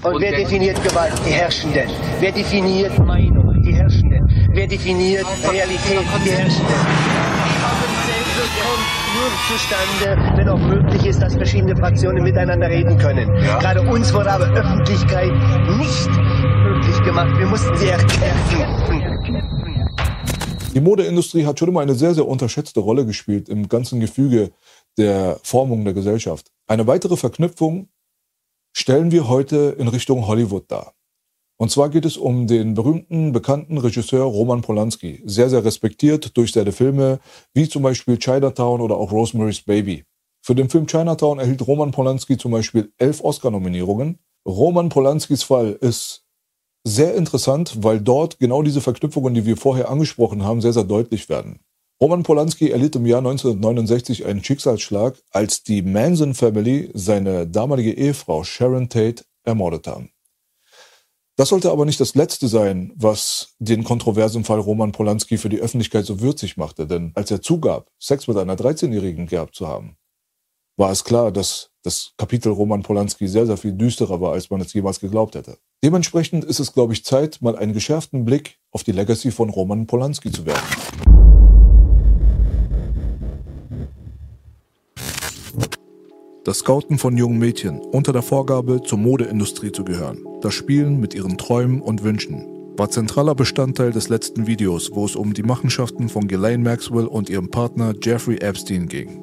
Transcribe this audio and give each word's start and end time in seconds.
Und 0.00 0.20
wer 0.20 0.30
definiert 0.30 0.80
Gewalt? 0.84 1.12
Die 1.26 1.32
Herrschenden. 1.32 1.88
Wer 2.20 2.30
definiert 2.30 2.96
Meinung? 3.00 3.60
Die 3.64 3.74
Herrschenden. 3.74 4.48
Wer 4.52 4.68
definiert 4.68 5.26
Realität? 5.50 6.06
Die 6.24 6.30
Herrschenden. 6.30 6.74
Nur 9.16 9.30
zustande, 9.48 10.36
wenn 10.36 10.48
auch 10.48 10.60
möglich 10.60 11.04
ist, 11.04 11.20
dass 11.20 11.34
verschiedene 11.34 11.74
Fraktionen 11.74 12.22
miteinander 12.22 12.68
reden 12.68 12.96
können. 12.96 13.28
Ja. 13.42 13.58
Gerade 13.58 13.82
uns 13.90 14.14
wurde 14.14 14.30
aber 14.30 14.46
Öffentlichkeit 14.52 15.32
nicht 15.78 16.08
möglich 16.62 17.02
gemacht. 17.02 17.36
Wir 17.36 17.46
mussten 17.46 17.76
sie 17.76 17.88
erkämpfen. 17.88 18.62
Die 20.74 20.80
Modeindustrie 20.80 21.44
hat 21.44 21.58
schon 21.58 21.70
immer 21.70 21.80
eine 21.80 21.94
sehr, 21.96 22.14
sehr 22.14 22.28
unterschätzte 22.28 22.78
Rolle 22.78 23.04
gespielt 23.04 23.48
im 23.48 23.68
ganzen 23.68 23.98
Gefüge 23.98 24.52
der 24.96 25.40
Formung 25.42 25.84
der 25.84 25.94
Gesellschaft. 25.94 26.52
Eine 26.68 26.86
weitere 26.86 27.16
Verknüpfung 27.16 27.88
stellen 28.78 29.10
wir 29.10 29.28
heute 29.28 29.74
in 29.76 29.88
Richtung 29.88 30.28
Hollywood 30.28 30.70
dar. 30.70 30.94
Und 31.60 31.72
zwar 31.72 31.88
geht 31.88 32.04
es 32.04 32.16
um 32.16 32.46
den 32.46 32.74
berühmten, 32.74 33.32
bekannten 33.32 33.76
Regisseur 33.76 34.22
Roman 34.22 34.62
Polanski, 34.62 35.20
sehr, 35.24 35.50
sehr 35.50 35.64
respektiert 35.64 36.36
durch 36.36 36.52
seine 36.52 36.70
Filme, 36.70 37.18
wie 37.52 37.68
zum 37.68 37.82
Beispiel 37.82 38.18
Chinatown 38.18 38.80
oder 38.80 38.96
auch 38.96 39.10
Rosemary's 39.10 39.62
Baby. 39.62 40.04
Für 40.44 40.54
den 40.54 40.70
Film 40.70 40.86
Chinatown 40.86 41.40
erhielt 41.40 41.66
Roman 41.66 41.90
Polanski 41.90 42.38
zum 42.38 42.52
Beispiel 42.52 42.92
elf 42.98 43.20
Oscar-Nominierungen. 43.24 44.20
Roman 44.46 44.90
Polanskis 44.90 45.42
Fall 45.42 45.72
ist 45.72 46.24
sehr 46.84 47.16
interessant, 47.16 47.82
weil 47.82 48.00
dort 48.00 48.38
genau 48.38 48.62
diese 48.62 48.80
Verknüpfungen, 48.80 49.34
die 49.34 49.44
wir 49.44 49.56
vorher 49.56 49.90
angesprochen 49.90 50.44
haben, 50.44 50.60
sehr, 50.60 50.72
sehr 50.72 50.84
deutlich 50.84 51.28
werden. 51.28 51.58
Roman 52.00 52.22
Polanski 52.22 52.70
erlitt 52.70 52.94
im 52.94 53.06
Jahr 53.06 53.18
1969 53.18 54.24
einen 54.24 54.44
Schicksalsschlag, 54.44 55.20
als 55.32 55.64
die 55.64 55.82
Manson 55.82 56.34
Family 56.34 56.90
seine 56.94 57.48
damalige 57.48 57.92
Ehefrau 57.92 58.44
Sharon 58.44 58.88
Tate 58.88 59.24
ermordet 59.42 59.88
haben. 59.88 60.10
Das 61.34 61.48
sollte 61.48 61.72
aber 61.72 61.84
nicht 61.84 61.98
das 61.98 62.14
Letzte 62.14 62.46
sein, 62.46 62.92
was 62.94 63.54
den 63.58 63.82
kontroversen 63.82 64.44
Fall 64.44 64.60
Roman 64.60 64.92
Polanski 64.92 65.38
für 65.38 65.48
die 65.48 65.58
Öffentlichkeit 65.58 66.06
so 66.06 66.20
würzig 66.20 66.56
machte, 66.56 66.86
denn 66.86 67.10
als 67.14 67.32
er 67.32 67.42
zugab, 67.42 67.90
Sex 67.98 68.28
mit 68.28 68.36
einer 68.36 68.54
13-Jährigen 68.54 69.26
gehabt 69.26 69.56
zu 69.56 69.66
haben, 69.66 69.96
war 70.76 70.92
es 70.92 71.02
klar, 71.02 71.32
dass 71.32 71.70
das 71.82 72.12
Kapitel 72.16 72.52
Roman 72.52 72.82
Polanski 72.82 73.26
sehr, 73.26 73.46
sehr 73.46 73.56
viel 73.56 73.72
düsterer 73.72 74.20
war, 74.20 74.32
als 74.34 74.50
man 74.50 74.60
es 74.60 74.72
jemals 74.72 75.00
geglaubt 75.00 75.34
hätte. 75.34 75.58
Dementsprechend 75.82 76.44
ist 76.44 76.60
es, 76.60 76.72
glaube 76.72 76.92
ich, 76.92 77.04
Zeit, 77.04 77.42
mal 77.42 77.56
einen 77.56 77.72
geschärften 77.72 78.24
Blick 78.24 78.58
auf 78.70 78.84
die 78.84 78.92
Legacy 78.92 79.32
von 79.32 79.50
Roman 79.50 79.88
Polanski 79.88 80.30
zu 80.30 80.46
werfen. 80.46 81.27
Das 86.48 86.60
Scouten 86.60 86.96
von 86.96 87.14
jungen 87.18 87.38
Mädchen 87.38 87.78
unter 87.78 88.10
der 88.10 88.22
Vorgabe, 88.22 88.80
zur 88.82 88.96
Modeindustrie 88.96 89.70
zu 89.70 89.84
gehören, 89.84 90.24
das 90.40 90.54
Spielen 90.54 90.98
mit 90.98 91.12
ihren 91.12 91.36
Träumen 91.36 91.82
und 91.82 92.04
Wünschen, 92.04 92.46
war 92.74 92.88
zentraler 92.88 93.34
Bestandteil 93.34 93.92
des 93.92 94.08
letzten 94.08 94.46
Videos, 94.46 94.90
wo 94.94 95.04
es 95.04 95.14
um 95.14 95.34
die 95.34 95.42
Machenschaften 95.42 96.08
von 96.08 96.26
Ghislaine 96.26 96.64
Maxwell 96.64 97.04
und 97.04 97.28
ihrem 97.28 97.50
Partner 97.50 97.92
Jeffrey 98.02 98.38
Epstein 98.38 98.88
ging. 98.88 99.22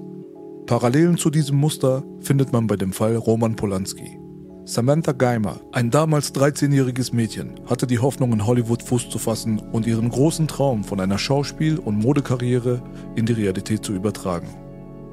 Parallelen 0.67 1.17
zu 1.17 1.31
diesem 1.31 1.57
Muster 1.57 2.03
findet 2.19 2.53
man 2.53 2.67
bei 2.67 2.75
dem 2.75 2.93
Fall 2.93 3.15
Roman 3.15 3.55
Polanski. 3.55 4.19
Samantha 4.65 5.11
Geimer, 5.11 5.61
ein 5.71 5.89
damals 5.89 6.31
13-jähriges 6.35 7.11
Mädchen, 7.11 7.59
hatte 7.65 7.87
die 7.87 7.97
Hoffnung, 7.97 8.33
in 8.33 8.45
Hollywood 8.45 8.83
Fuß 8.83 9.09
zu 9.09 9.17
fassen 9.17 9.57
und 9.71 9.87
ihren 9.87 10.09
großen 10.09 10.47
Traum 10.47 10.83
von 10.83 10.99
einer 10.99 11.17
Schauspiel- 11.17 11.79
und 11.79 11.97
Modekarriere 11.97 12.83
in 13.15 13.25
die 13.25 13.33
Realität 13.33 13.83
zu 13.83 13.93
übertragen. 13.93 14.64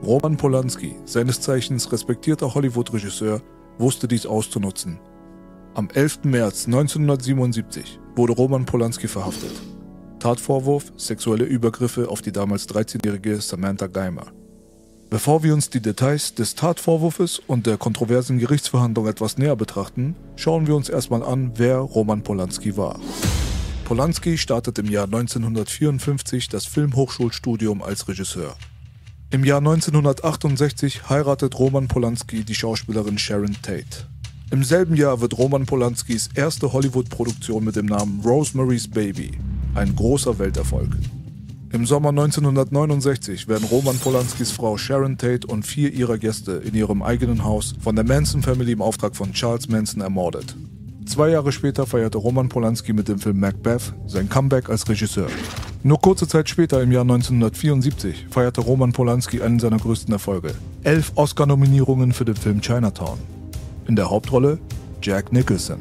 Roman 0.04 0.36
Polanski, 0.36 0.96
seines 1.04 1.40
Zeichens 1.40 1.92
respektierter 1.92 2.52
Hollywood-Regisseur, 2.52 3.40
wusste 3.78 4.08
dies 4.08 4.26
auszunutzen. 4.26 4.98
Am 5.74 5.88
11. 5.94 6.24
März 6.24 6.66
1977 6.66 8.00
wurde 8.16 8.32
Roman 8.32 8.66
Polanski 8.66 9.06
verhaftet. 9.06 9.52
Tatvorwurf 10.18 10.92
sexuelle 10.96 11.44
Übergriffe 11.44 12.08
auf 12.08 12.20
die 12.20 12.32
damals 12.32 12.68
13-jährige 12.68 13.40
Samantha 13.40 13.86
Geimer. 13.86 14.26
Bevor 15.08 15.44
wir 15.44 15.54
uns 15.54 15.70
die 15.70 15.80
Details 15.80 16.34
des 16.34 16.56
Tatvorwurfs 16.56 17.38
und 17.38 17.66
der 17.66 17.76
kontroversen 17.76 18.40
Gerichtsverhandlung 18.40 19.06
etwas 19.06 19.38
näher 19.38 19.54
betrachten, 19.54 20.16
schauen 20.34 20.66
wir 20.66 20.74
uns 20.74 20.88
erstmal 20.88 21.22
an, 21.22 21.52
wer 21.56 21.78
Roman 21.78 22.24
Polanski 22.24 22.76
war. 22.76 22.98
Polanski 23.84 24.36
startet 24.36 24.80
im 24.80 24.86
Jahr 24.86 25.04
1954 25.04 26.48
das 26.48 26.66
Filmhochschulstudium 26.66 27.82
als 27.82 28.08
Regisseur. 28.08 28.56
Im 29.32 29.44
Jahr 29.44 29.60
1968 29.60 31.08
heiratet 31.08 31.58
Roman 31.58 31.88
Polanski 31.88 32.44
die 32.44 32.54
Schauspielerin 32.54 33.16
Sharon 33.16 33.56
Tate. 33.62 34.06
Im 34.50 34.62
selben 34.62 34.94
Jahr 34.94 35.22
wird 35.22 35.38
Roman 35.38 35.64
Polanskis 35.64 36.28
erste 36.34 36.70
Hollywood-Produktion 36.74 37.64
mit 37.64 37.74
dem 37.76 37.86
Namen 37.86 38.20
Rosemary's 38.22 38.90
Baby 38.90 39.30
ein 39.74 39.96
großer 39.96 40.38
Welterfolg. 40.38 40.90
Im 41.72 41.86
Sommer 41.86 42.10
1969 42.10 43.48
werden 43.48 43.66
Roman 43.70 43.96
Polanskis 43.96 44.50
Frau 44.50 44.76
Sharon 44.76 45.16
Tate 45.16 45.46
und 45.46 45.64
vier 45.64 45.90
ihrer 45.94 46.18
Gäste 46.18 46.52
in 46.52 46.74
ihrem 46.74 47.02
eigenen 47.02 47.42
Haus 47.42 47.74
von 47.80 47.96
der 47.96 48.04
Manson 48.04 48.42
Family 48.42 48.72
im 48.72 48.82
Auftrag 48.82 49.16
von 49.16 49.32
Charles 49.32 49.66
Manson 49.66 50.02
ermordet. 50.02 50.54
Zwei 51.06 51.30
Jahre 51.30 51.52
später 51.52 51.86
feierte 51.86 52.18
Roman 52.18 52.50
Polanski 52.50 52.92
mit 52.92 53.08
dem 53.08 53.18
Film 53.18 53.40
Macbeth 53.40 53.94
sein 54.06 54.28
Comeback 54.28 54.68
als 54.68 54.86
Regisseur. 54.90 55.28
Nur 55.84 56.00
kurze 56.00 56.28
Zeit 56.28 56.48
später, 56.48 56.80
im 56.80 56.92
Jahr 56.92 57.02
1974, 57.02 58.26
feierte 58.30 58.60
Roman 58.60 58.92
Polanski 58.92 59.42
einen 59.42 59.58
seiner 59.58 59.78
größten 59.78 60.12
Erfolge. 60.12 60.54
Elf 60.84 61.10
Oscar-Nominierungen 61.16 62.12
für 62.12 62.24
den 62.24 62.36
Film 62.36 62.60
Chinatown. 62.60 63.18
In 63.88 63.96
der 63.96 64.08
Hauptrolle 64.08 64.60
Jack 65.02 65.32
Nicholson. 65.32 65.80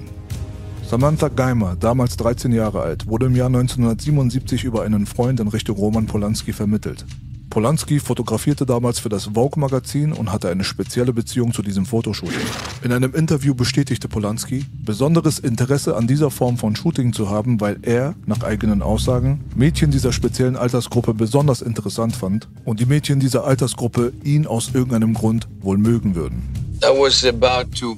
Samantha 0.90 1.28
Geimer, 1.28 1.76
damals 1.80 2.18
13 2.18 2.52
Jahre 2.52 2.82
alt, 2.82 3.06
wurde 3.06 3.28
im 3.28 3.36
Jahr 3.36 3.48
1977 3.48 4.64
über 4.64 4.82
einen 4.82 5.06
Freund 5.06 5.40
in 5.40 5.48
Richtung 5.48 5.78
Roman 5.78 6.08
Polanski 6.08 6.52
vermittelt. 6.52 7.06
Polanski 7.52 8.00
fotografierte 8.00 8.66
damals 8.66 9.00
für 9.00 9.10
das 9.10 9.26
Vogue-Magazin 9.26 10.14
und 10.14 10.32
hatte 10.32 10.50
eine 10.50 10.64
spezielle 10.64 11.12
Beziehung 11.12 11.52
zu 11.52 11.62
diesem 11.62 11.86
Fotoshooting. 11.86 12.40
In 12.82 12.94
einem 12.94 13.14
Interview 13.14 13.54
bestätigte 13.54 14.08
Polanski, 14.08 14.66
besonderes 14.86 15.38
Interesse 15.38 15.98
an 15.98 16.08
dieser 16.08 16.32
Form 16.32 16.58
von 16.58 16.78
Shooting 16.78 17.12
zu 17.12 17.30
haben, 17.30 17.60
weil 17.60 17.78
er, 17.82 18.16
nach 18.26 18.42
eigenen 18.42 18.82
Aussagen, 18.82 19.44
Mädchen 19.54 19.92
dieser 19.92 20.14
speziellen 20.14 20.56
Altersgruppe 20.56 21.14
besonders 21.14 21.62
interessant 21.62 22.16
fand 22.16 22.48
und 22.64 22.80
die 22.80 22.86
Mädchen 22.86 23.20
dieser 23.20 23.44
Altersgruppe 23.44 24.14
ihn 24.24 24.48
aus 24.48 24.70
irgendeinem 24.74 25.14
Grund 25.14 25.50
wohl 25.60 25.78
mögen 25.78 26.16
würden. 26.16 26.42
I 26.82 26.88
was 26.88 27.26
about 27.26 27.70
to 27.78 27.98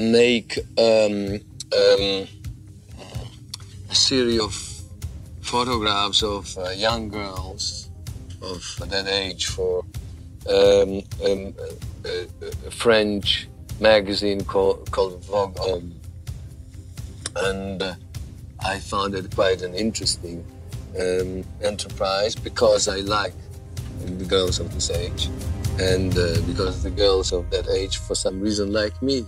make 0.00 0.64
um, 0.78 1.38
um, 1.70 2.26
a 3.90 3.94
series 3.94 4.40
of 4.40 4.54
photographs 5.42 6.22
of 6.22 6.56
uh, 6.56 6.70
young 6.74 7.10
girls 7.10 7.87
of 8.42 8.62
that 8.88 9.06
age 9.06 9.46
for 9.46 9.84
um, 10.48 11.02
um, 11.24 11.54
a, 12.04 12.26
a, 12.66 12.70
French 12.70 13.48
magazine 13.80 14.44
called, 14.44 14.90
called 14.90 15.22
Vogue 15.24 15.58
Homme. 15.58 15.94
And 17.36 17.82
uh, 17.82 17.94
I 18.64 18.78
found 18.78 19.14
it 19.14 19.34
quite 19.34 19.62
an 19.62 19.74
interesting 19.74 20.44
um, 20.98 21.44
enterprise 21.62 22.34
because 22.34 22.88
I 22.88 23.00
like 23.00 23.34
the 24.04 24.24
girls 24.24 24.60
of 24.60 24.72
this 24.74 24.90
age 24.90 25.28
and 25.78 26.16
uh, 26.16 26.40
because 26.46 26.82
the 26.82 26.90
girls 26.90 27.32
of 27.32 27.50
that 27.50 27.68
age 27.68 27.98
for 27.98 28.14
some 28.14 28.40
reason 28.40 28.72
like 28.72 29.00
me. 29.02 29.26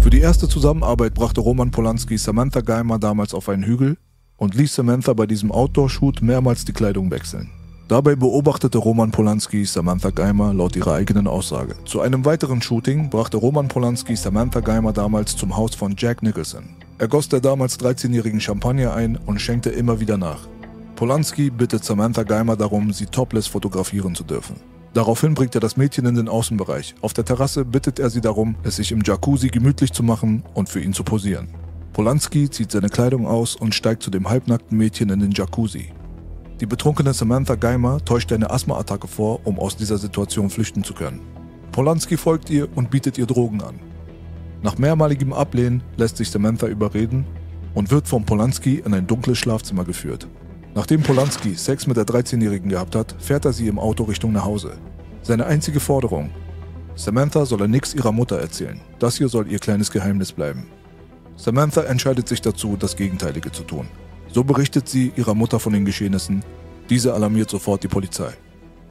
Für 0.00 0.10
die 0.10 0.20
erste 0.20 0.48
Zusammenarbeit 0.48 1.14
brachte 1.14 1.40
Roman 1.40 1.70
Polanski 1.70 2.16
Samantha 2.18 2.60
Geimer 2.62 2.98
damals 2.98 3.34
auf 3.34 3.48
einen 3.48 3.64
Hügel 3.64 3.96
und 4.40 4.54
ließ 4.54 4.74
Samantha 4.74 5.12
bei 5.12 5.26
diesem 5.26 5.52
Outdoor-Shoot 5.52 6.22
mehrmals 6.22 6.64
die 6.64 6.72
Kleidung 6.72 7.10
wechseln. 7.12 7.50
Dabei 7.88 8.16
beobachtete 8.16 8.78
Roman 8.78 9.10
Polanski 9.10 9.64
Samantha 9.64 10.10
Geimer 10.10 10.54
laut 10.54 10.76
ihrer 10.76 10.94
eigenen 10.94 11.26
Aussage. 11.26 11.74
Zu 11.84 12.00
einem 12.00 12.24
weiteren 12.24 12.62
Shooting 12.62 13.10
brachte 13.10 13.36
Roman 13.36 13.68
Polanski 13.68 14.16
Samantha 14.16 14.60
Geimer 14.60 14.92
damals 14.92 15.36
zum 15.36 15.56
Haus 15.56 15.74
von 15.74 15.94
Jack 15.96 16.22
Nicholson. 16.22 16.70
Er 16.98 17.08
goss 17.08 17.28
der 17.28 17.40
damals 17.40 17.78
13-jährigen 17.78 18.40
Champagner 18.40 18.94
ein 18.94 19.16
und 19.16 19.40
schenkte 19.40 19.70
immer 19.70 20.00
wieder 20.00 20.16
nach. 20.16 20.48
Polanski 20.96 21.50
bittet 21.50 21.84
Samantha 21.84 22.22
Geimer 22.22 22.56
darum, 22.56 22.92
sie 22.92 23.06
topless 23.06 23.46
fotografieren 23.46 24.14
zu 24.14 24.24
dürfen. 24.24 24.56
Daraufhin 24.94 25.34
bringt 25.34 25.54
er 25.54 25.60
das 25.60 25.76
Mädchen 25.76 26.06
in 26.06 26.14
den 26.14 26.28
Außenbereich. 26.28 26.94
Auf 27.02 27.12
der 27.12 27.24
Terrasse 27.24 27.64
bittet 27.64 27.98
er 27.98 28.08
sie 28.08 28.20
darum, 28.20 28.56
es 28.62 28.76
sich 28.76 28.90
im 28.92 29.02
Jacuzzi 29.04 29.48
gemütlich 29.48 29.92
zu 29.92 30.02
machen 30.02 30.44
und 30.54 30.68
für 30.68 30.80
ihn 30.80 30.94
zu 30.94 31.04
posieren. 31.04 31.48
Polanski 32.00 32.48
zieht 32.48 32.72
seine 32.72 32.88
Kleidung 32.88 33.26
aus 33.26 33.56
und 33.56 33.74
steigt 33.74 34.02
zu 34.02 34.10
dem 34.10 34.26
halbnackten 34.26 34.78
Mädchen 34.78 35.10
in 35.10 35.20
den 35.20 35.32
Jacuzzi. 35.32 35.92
Die 36.58 36.64
betrunkene 36.64 37.12
Samantha 37.12 37.56
Geimer 37.56 38.02
täuscht 38.02 38.32
eine 38.32 38.48
Asthmaattacke 38.48 39.06
vor, 39.06 39.40
um 39.44 39.58
aus 39.58 39.76
dieser 39.76 39.98
Situation 39.98 40.48
flüchten 40.48 40.82
zu 40.82 40.94
können. 40.94 41.20
Polanski 41.72 42.16
folgt 42.16 42.48
ihr 42.48 42.74
und 42.74 42.90
bietet 42.90 43.18
ihr 43.18 43.26
Drogen 43.26 43.60
an. 43.60 43.78
Nach 44.62 44.78
mehrmaligem 44.78 45.34
Ablehnen 45.34 45.82
lässt 45.98 46.16
sich 46.16 46.30
Samantha 46.30 46.68
überreden 46.68 47.26
und 47.74 47.90
wird 47.90 48.08
von 48.08 48.24
Polanski 48.24 48.76
in 48.76 48.94
ein 48.94 49.06
dunkles 49.06 49.36
Schlafzimmer 49.36 49.84
geführt. 49.84 50.26
Nachdem 50.74 51.02
Polanski 51.02 51.54
Sex 51.54 51.86
mit 51.86 51.98
der 51.98 52.06
13-Jährigen 52.06 52.70
gehabt 52.70 52.96
hat, 52.96 53.14
fährt 53.18 53.44
er 53.44 53.52
sie 53.52 53.68
im 53.68 53.78
Auto 53.78 54.04
Richtung 54.04 54.32
nach 54.32 54.46
Hause. 54.46 54.78
Seine 55.20 55.44
einzige 55.44 55.80
Forderung: 55.80 56.30
Samantha 56.94 57.44
solle 57.44 57.68
nichts 57.68 57.92
ihrer 57.92 58.12
Mutter 58.12 58.38
erzählen. 58.38 58.80
Das 58.98 59.18
hier 59.18 59.28
soll 59.28 59.52
ihr 59.52 59.58
kleines 59.58 59.90
Geheimnis 59.90 60.32
bleiben. 60.32 60.66
Samantha 61.40 61.84
entscheidet 61.84 62.28
sich 62.28 62.42
dazu, 62.42 62.76
das 62.78 62.96
Gegenteilige 62.96 63.50
zu 63.50 63.62
tun. 63.62 63.88
So 64.30 64.44
berichtet 64.44 64.90
sie 64.90 65.10
ihrer 65.16 65.34
Mutter 65.34 65.58
von 65.58 65.72
den 65.72 65.86
Geschehnissen. 65.86 66.44
Diese 66.90 67.14
alarmiert 67.14 67.48
sofort 67.48 67.82
die 67.82 67.88
Polizei. 67.88 68.34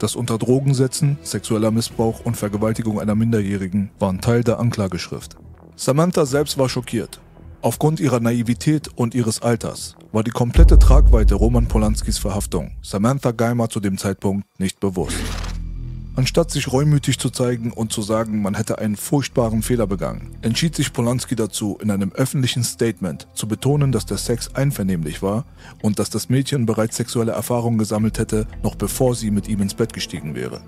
Das 0.00 0.16
unter 0.16 0.36
Drogen 0.36 0.74
setzen, 0.74 1.16
sexueller 1.22 1.70
Missbrauch 1.70 2.24
und 2.24 2.36
Vergewaltigung 2.36 2.98
einer 2.98 3.14
Minderjährigen 3.14 3.92
waren 4.00 4.20
Teil 4.20 4.42
der 4.42 4.58
Anklageschrift. 4.58 5.36
Samantha 5.76 6.26
selbst 6.26 6.58
war 6.58 6.68
schockiert. 6.68 7.20
Aufgrund 7.62 8.00
ihrer 8.00 8.18
Naivität 8.18 8.88
und 8.96 9.14
ihres 9.14 9.42
Alters 9.42 9.94
war 10.10 10.24
die 10.24 10.32
komplette 10.32 10.76
Tragweite 10.76 11.36
Roman 11.36 11.68
Polanskis 11.68 12.18
Verhaftung 12.18 12.72
Samantha 12.82 13.30
Geimer 13.30 13.68
zu 13.68 13.78
dem 13.78 13.96
Zeitpunkt 13.96 14.58
nicht 14.58 14.80
bewusst. 14.80 15.14
Anstatt 16.16 16.50
sich 16.50 16.72
reumütig 16.72 17.18
zu 17.18 17.30
zeigen 17.30 17.72
und 17.72 17.92
zu 17.92 18.02
sagen, 18.02 18.42
man 18.42 18.54
hätte 18.54 18.78
einen 18.78 18.96
furchtbaren 18.96 19.62
Fehler 19.62 19.86
begangen, 19.86 20.36
entschied 20.42 20.74
sich 20.74 20.92
Polanski 20.92 21.36
dazu, 21.36 21.78
in 21.80 21.90
einem 21.90 22.12
öffentlichen 22.12 22.64
Statement 22.64 23.28
zu 23.34 23.46
betonen, 23.46 23.92
dass 23.92 24.06
der 24.06 24.18
Sex 24.18 24.54
einvernehmlich 24.54 25.22
war 25.22 25.44
und 25.82 25.98
dass 25.98 26.10
das 26.10 26.28
Mädchen 26.28 26.66
bereits 26.66 26.96
sexuelle 26.96 27.32
Erfahrungen 27.32 27.78
gesammelt 27.78 28.18
hätte, 28.18 28.46
noch 28.62 28.74
bevor 28.74 29.14
sie 29.14 29.30
mit 29.30 29.48
ihm 29.48 29.60
ins 29.62 29.74
Bett 29.74 29.92
gestiegen 29.92 30.34
wäre. 30.34 30.60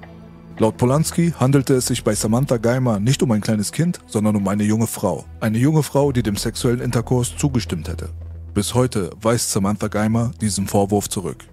Laut 0.58 0.76
Polanski 0.76 1.32
handelte 1.38 1.74
es 1.74 1.86
sich 1.86 2.04
bei 2.04 2.14
Samantha 2.14 2.58
Geimer 2.58 3.00
nicht 3.00 3.22
um 3.22 3.32
ein 3.32 3.40
kleines 3.40 3.72
Kind, 3.72 3.98
sondern 4.06 4.36
um 4.36 4.46
eine 4.46 4.62
junge 4.62 4.86
Frau. 4.86 5.24
Eine 5.40 5.58
junge 5.58 5.82
Frau, 5.82 6.12
die 6.12 6.22
dem 6.22 6.36
sexuellen 6.36 6.80
Interkurs 6.80 7.36
zugestimmt 7.36 7.88
hätte. 7.88 8.10
Bis 8.54 8.74
heute 8.74 9.10
weist 9.20 9.50
Samantha 9.50 9.88
Geimer 9.88 10.30
diesen 10.40 10.68
Vorwurf 10.68 11.08
zurück. 11.08 11.44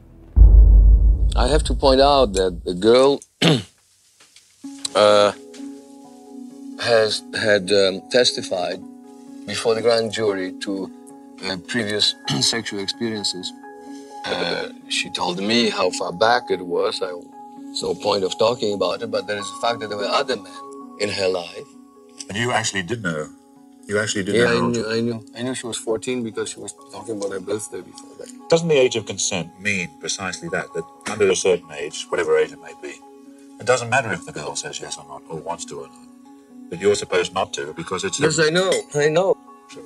I 1.35 1.49
have 1.51 1.63
to 1.63 1.73
point 1.73 2.01
out 2.01 2.35
that 2.35 2.53
the 2.65 2.75
girl 2.79 3.19
uh, 4.95 5.31
has 6.81 7.23
had 7.39 7.71
um, 7.71 8.01
testified 8.09 8.81
before 9.45 9.75
the 9.75 9.81
grand 9.81 10.11
jury 10.11 10.53
to 10.61 10.91
uh, 11.45 11.57
previous 11.67 12.15
sexual 12.41 12.79
experiences. 12.79 13.51
Uh, 14.25 14.69
she 14.89 15.09
told 15.11 15.39
me 15.41 15.69
how 15.69 15.89
far 15.91 16.11
back 16.11 16.43
it 16.51 16.61
was. 16.65 17.01
I, 17.01 17.07
there's 17.61 17.83
no 17.83 17.95
point 17.95 18.23
of 18.23 18.37
talking 18.37 18.73
about 18.73 19.01
it, 19.01 19.11
but 19.11 19.27
there 19.27 19.37
is 19.37 19.45
the 19.45 19.57
fact 19.61 19.79
that 19.79 19.89
there 19.89 19.97
were 19.97 20.05
other 20.05 20.35
men 20.35 20.51
in 20.99 21.09
her 21.09 21.27
life. 21.27 21.67
And 22.27 22.37
you 22.37 22.51
actually 22.51 22.83
did 22.83 23.01
know. 23.03 23.29
You 23.87 23.97
actually 23.97 24.23
did 24.25 24.35
Yeah, 24.35 24.45
I 24.49 24.53
know. 24.55 24.67
knew, 24.67 24.89
I 24.89 25.01
knew. 25.01 25.25
I 25.35 25.41
knew 25.41 25.55
she 25.55 25.65
was 25.65 25.77
14 25.77 26.23
because 26.23 26.49
she 26.49 26.59
was 26.59 26.73
talking 26.91 27.17
about 27.17 27.31
her 27.31 27.39
birthday 27.39 27.81
before 27.81 28.15
that. 28.19 28.29
Doesn't 28.49 28.67
the 28.67 28.77
age 28.77 28.95
of 28.95 29.05
consent 29.05 29.59
mean 29.59 29.89
precisely 29.99 30.49
that? 30.49 30.71
That 30.73 30.83
under 31.09 31.29
a 31.29 31.35
certain 31.35 31.71
age, 31.71 32.05
whatever 32.09 32.37
age 32.37 32.51
it 32.51 32.61
may 32.61 32.73
be, 32.83 32.95
it 33.59 33.65
doesn't 33.65 33.89
matter 33.89 34.11
if 34.11 34.25
the 34.25 34.31
girl 34.31 34.55
says 34.55 34.79
yes 34.79 34.97
or 34.97 35.05
not, 35.07 35.21
or 35.29 35.37
wants 35.37 35.65
to 35.65 35.79
or 35.81 35.87
not. 35.87 36.07
But 36.69 36.79
you're 36.79 36.95
supposed 36.95 37.33
not 37.33 37.53
to 37.53 37.73
because 37.73 38.03
it's. 38.03 38.19
Yes, 38.19 38.39
I 38.39 38.49
know. 38.49 38.71
I 38.95 39.09
know. 39.09 39.37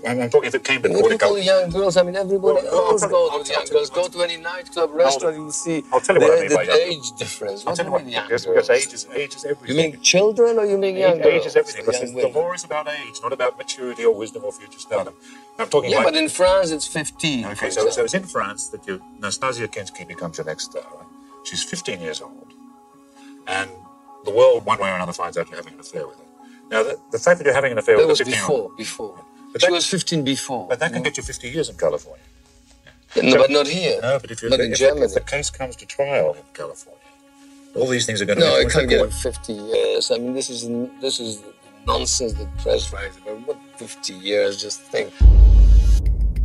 I'm, 0.07 0.21
I'm 0.21 0.29
talking 0.29 0.47
if 0.47 0.55
it 0.55 0.63
came 0.63 0.81
to 0.83 0.89
What 0.89 1.01
court. 1.01 1.11
you 1.11 1.17
call 1.17 1.37
young 1.37 1.69
girls? 1.69 1.97
I 1.97 2.03
mean, 2.03 2.15
everybody 2.15 2.65
Well, 2.65 2.91
else 2.91 3.05
goes 3.05 3.49
tell- 3.49 3.57
young 3.57 3.67
girls. 3.69 3.89
Go 3.89 4.07
to 4.07 4.21
any 4.21 4.37
nightclub, 4.37 4.91
restaurant, 4.93 5.35
you 5.35 5.51
see 5.51 5.83
I'll 5.91 5.99
tell 5.99 6.15
you 6.15 6.21
what 6.21 6.31
I 6.31 6.35
the, 6.35 6.41
mean 6.41 6.49
the 6.51 6.55
by 6.55 6.63
age 6.87 7.11
difference. 7.19 7.65
I'll 7.65 7.71
What 7.71 7.75
tell 7.75 7.85
you 7.87 7.91
what, 7.91 8.03
mean 8.05 8.13
young 8.13 8.29
girls? 8.29 8.45
because 8.45 8.69
age 8.69 8.93
is 8.93 9.07
age 9.13 9.35
is 9.35 9.43
everything. 9.43 9.75
You 9.75 9.81
mean 9.91 10.01
children 10.01 10.57
or 10.57 10.65
you 10.65 10.77
mean 10.77 10.95
young 10.95 11.17
age, 11.17 11.23
girls? 11.23 11.35
age 11.35 11.45
is 11.47 11.55
everything. 11.57 11.85
Because 11.85 12.13
the 12.13 12.27
law 12.39 12.53
is 12.53 12.63
about 12.63 12.87
age, 12.87 13.15
not 13.21 13.33
about 13.33 13.57
maturity 13.57 14.05
or 14.05 14.15
wisdom 14.15 14.45
or 14.45 14.53
future 14.53 14.79
stardom. 14.79 15.15
I'm 15.59 15.67
talking 15.67 15.91
Yeah, 15.91 15.97
like. 15.97 16.05
but 16.07 16.15
in 16.15 16.29
France 16.29 16.71
it's 16.71 16.87
15. 16.87 17.45
Okay, 17.47 17.69
so, 17.69 17.89
so 17.89 18.05
it's 18.05 18.13
in 18.13 18.23
France 18.23 18.67
that 18.69 18.87
you, 18.87 19.01
Nastasia 19.19 19.67
Kinski 19.67 20.07
becomes 20.07 20.37
your 20.37 20.45
next 20.45 20.71
star. 20.71 20.83
Right? 20.95 21.07
She's 21.43 21.61
15 21.61 21.99
years 21.99 22.21
old, 22.21 22.52
and 23.47 23.69
the 24.25 24.31
world, 24.31 24.65
one 24.65 24.79
way 24.79 24.89
or 24.89 24.95
another, 24.95 25.13
finds 25.13 25.37
out 25.37 25.47
you're 25.49 25.57
having 25.57 25.73
an 25.73 25.79
affair 25.79 26.07
with 26.07 26.17
her. 26.17 26.23
Now, 26.71 26.83
the, 26.83 26.97
the 27.11 27.19
fact 27.19 27.39
that 27.39 27.45
you're 27.45 27.53
having 27.53 27.71
an 27.73 27.77
affair 27.77 27.97
that 27.97 28.03
with 28.07 28.19
was 28.19 28.21
a 28.21 28.25
15 28.25 28.39
year 28.41 28.49
old, 28.49 28.77
before. 28.77 29.13
Before. 29.15 29.25
But 29.51 29.61
she 29.61 29.67
that- 29.67 29.73
was 29.73 29.85
15 29.85 30.23
before. 30.23 30.67
but 30.67 30.79
that 30.79 30.93
can 30.93 31.03
get 31.03 31.17
you 31.17 31.23
50 31.23 31.49
years 31.49 31.69
in 31.69 31.77
California. 31.77 32.23
Yeah, 33.15 33.29
no, 33.29 33.37
but 33.37 33.51
not 33.51 33.67
here. 33.67 33.99
No, 34.01 34.17
but 34.19 34.31
if, 34.31 34.41
you 34.41 34.49
not 34.49 34.59
in 34.59 34.71
if, 34.71 34.79
Germany. 34.79 35.05
if 35.05 35.13
the 35.13 35.19
case 35.19 35.51
comes 35.51 35.75
to 35.75 35.85
trial 35.85 36.33
in 36.33 36.41
California, 36.53 36.99
all 37.75 37.87
these 37.87 38.05
things 38.07 38.21
are 38.21 38.25
going 38.25 38.39
to 38.39 38.45
No, 38.45 38.55
be 38.57 38.63
it 38.65 38.71
can't 38.71 38.89
get 38.89 39.13
50 39.13 39.53
years. 39.53 40.09
I 40.09 40.17
mean, 40.17 40.33
this 40.33 40.49
is 40.49 40.67
this 40.99 41.19
is 41.19 41.41
nonsense 41.85 42.33
that 42.33 42.47
press 42.57 42.91
writes 42.91 43.17
about. 43.17 43.45
What 43.47 43.57
50 43.77 44.13
years? 44.13 44.57
Just 44.59 44.81
think. 44.91 45.11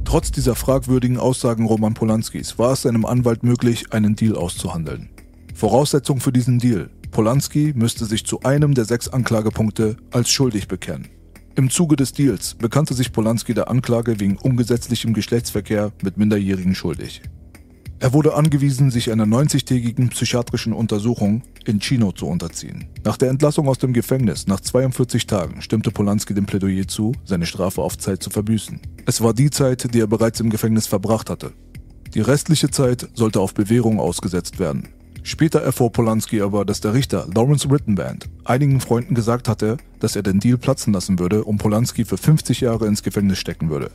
Trotz 0.04 0.30
dieser 0.30 0.54
fragwürdigen 0.54 1.18
Aussagen 1.18 1.66
Roman 1.66 1.94
Polanskis 1.94 2.58
war 2.58 2.72
es 2.72 2.82
seinem 2.82 3.04
Anwalt 3.06 3.42
möglich, 3.42 3.92
einen 3.92 4.14
Deal 4.16 4.36
auszuhandeln. 4.36 5.08
Voraussetzung 5.58 6.20
für 6.20 6.30
diesen 6.30 6.60
Deal, 6.60 6.88
Polanski 7.10 7.72
müsste 7.74 8.04
sich 8.04 8.24
zu 8.24 8.42
einem 8.42 8.74
der 8.74 8.84
sechs 8.84 9.08
Anklagepunkte 9.08 9.96
als 10.12 10.30
schuldig 10.30 10.68
bekennen. 10.68 11.08
Im 11.56 11.68
Zuge 11.68 11.96
des 11.96 12.12
Deals 12.12 12.54
bekannte 12.54 12.94
sich 12.94 13.10
Polanski 13.10 13.54
der 13.54 13.68
Anklage 13.68 14.20
wegen 14.20 14.36
ungesetzlichem 14.36 15.14
Geschlechtsverkehr 15.14 15.90
mit 16.00 16.16
Minderjährigen 16.16 16.76
schuldig. 16.76 17.22
Er 17.98 18.12
wurde 18.12 18.34
angewiesen, 18.34 18.92
sich 18.92 19.10
einer 19.10 19.24
90-tägigen 19.24 20.10
psychiatrischen 20.10 20.72
Untersuchung 20.72 21.42
in 21.66 21.80
Chino 21.80 22.12
zu 22.12 22.28
unterziehen. 22.28 22.84
Nach 23.02 23.16
der 23.16 23.30
Entlassung 23.30 23.66
aus 23.66 23.78
dem 23.78 23.92
Gefängnis 23.92 24.46
nach 24.46 24.60
42 24.60 25.26
Tagen 25.26 25.60
stimmte 25.60 25.90
Polanski 25.90 26.34
dem 26.34 26.46
Plädoyer 26.46 26.86
zu, 26.86 27.10
seine 27.24 27.46
Strafe 27.46 27.82
auf 27.82 27.98
Zeit 27.98 28.22
zu 28.22 28.30
verbüßen. 28.30 28.78
Es 29.06 29.20
war 29.22 29.34
die 29.34 29.50
Zeit, 29.50 29.92
die 29.92 29.98
er 29.98 30.06
bereits 30.06 30.38
im 30.38 30.50
Gefängnis 30.50 30.86
verbracht 30.86 31.28
hatte. 31.28 31.50
Die 32.14 32.20
restliche 32.20 32.70
Zeit 32.70 33.08
sollte 33.14 33.40
auf 33.40 33.54
Bewährung 33.54 33.98
ausgesetzt 33.98 34.60
werden. 34.60 34.90
Später 35.28 35.60
erfuhr 35.60 35.92
Polanski 35.92 36.40
aber, 36.40 36.64
dass 36.64 36.80
der 36.80 36.94
Richter 36.94 37.26
Lawrence 37.34 37.70
Rittenband 37.70 38.30
einigen 38.44 38.80
Freunden 38.80 39.14
gesagt 39.14 39.46
hatte, 39.46 39.76
dass 40.00 40.16
er 40.16 40.22
den 40.22 40.40
Deal 40.40 40.56
platzen 40.56 40.94
lassen 40.94 41.18
würde 41.18 41.44
und 41.44 41.58
Polanski 41.58 42.06
für 42.06 42.16
50 42.16 42.62
Jahre 42.62 42.86
ins 42.86 43.02
Gefängnis 43.02 43.38
stecken 43.38 43.68
würde. 43.68 43.90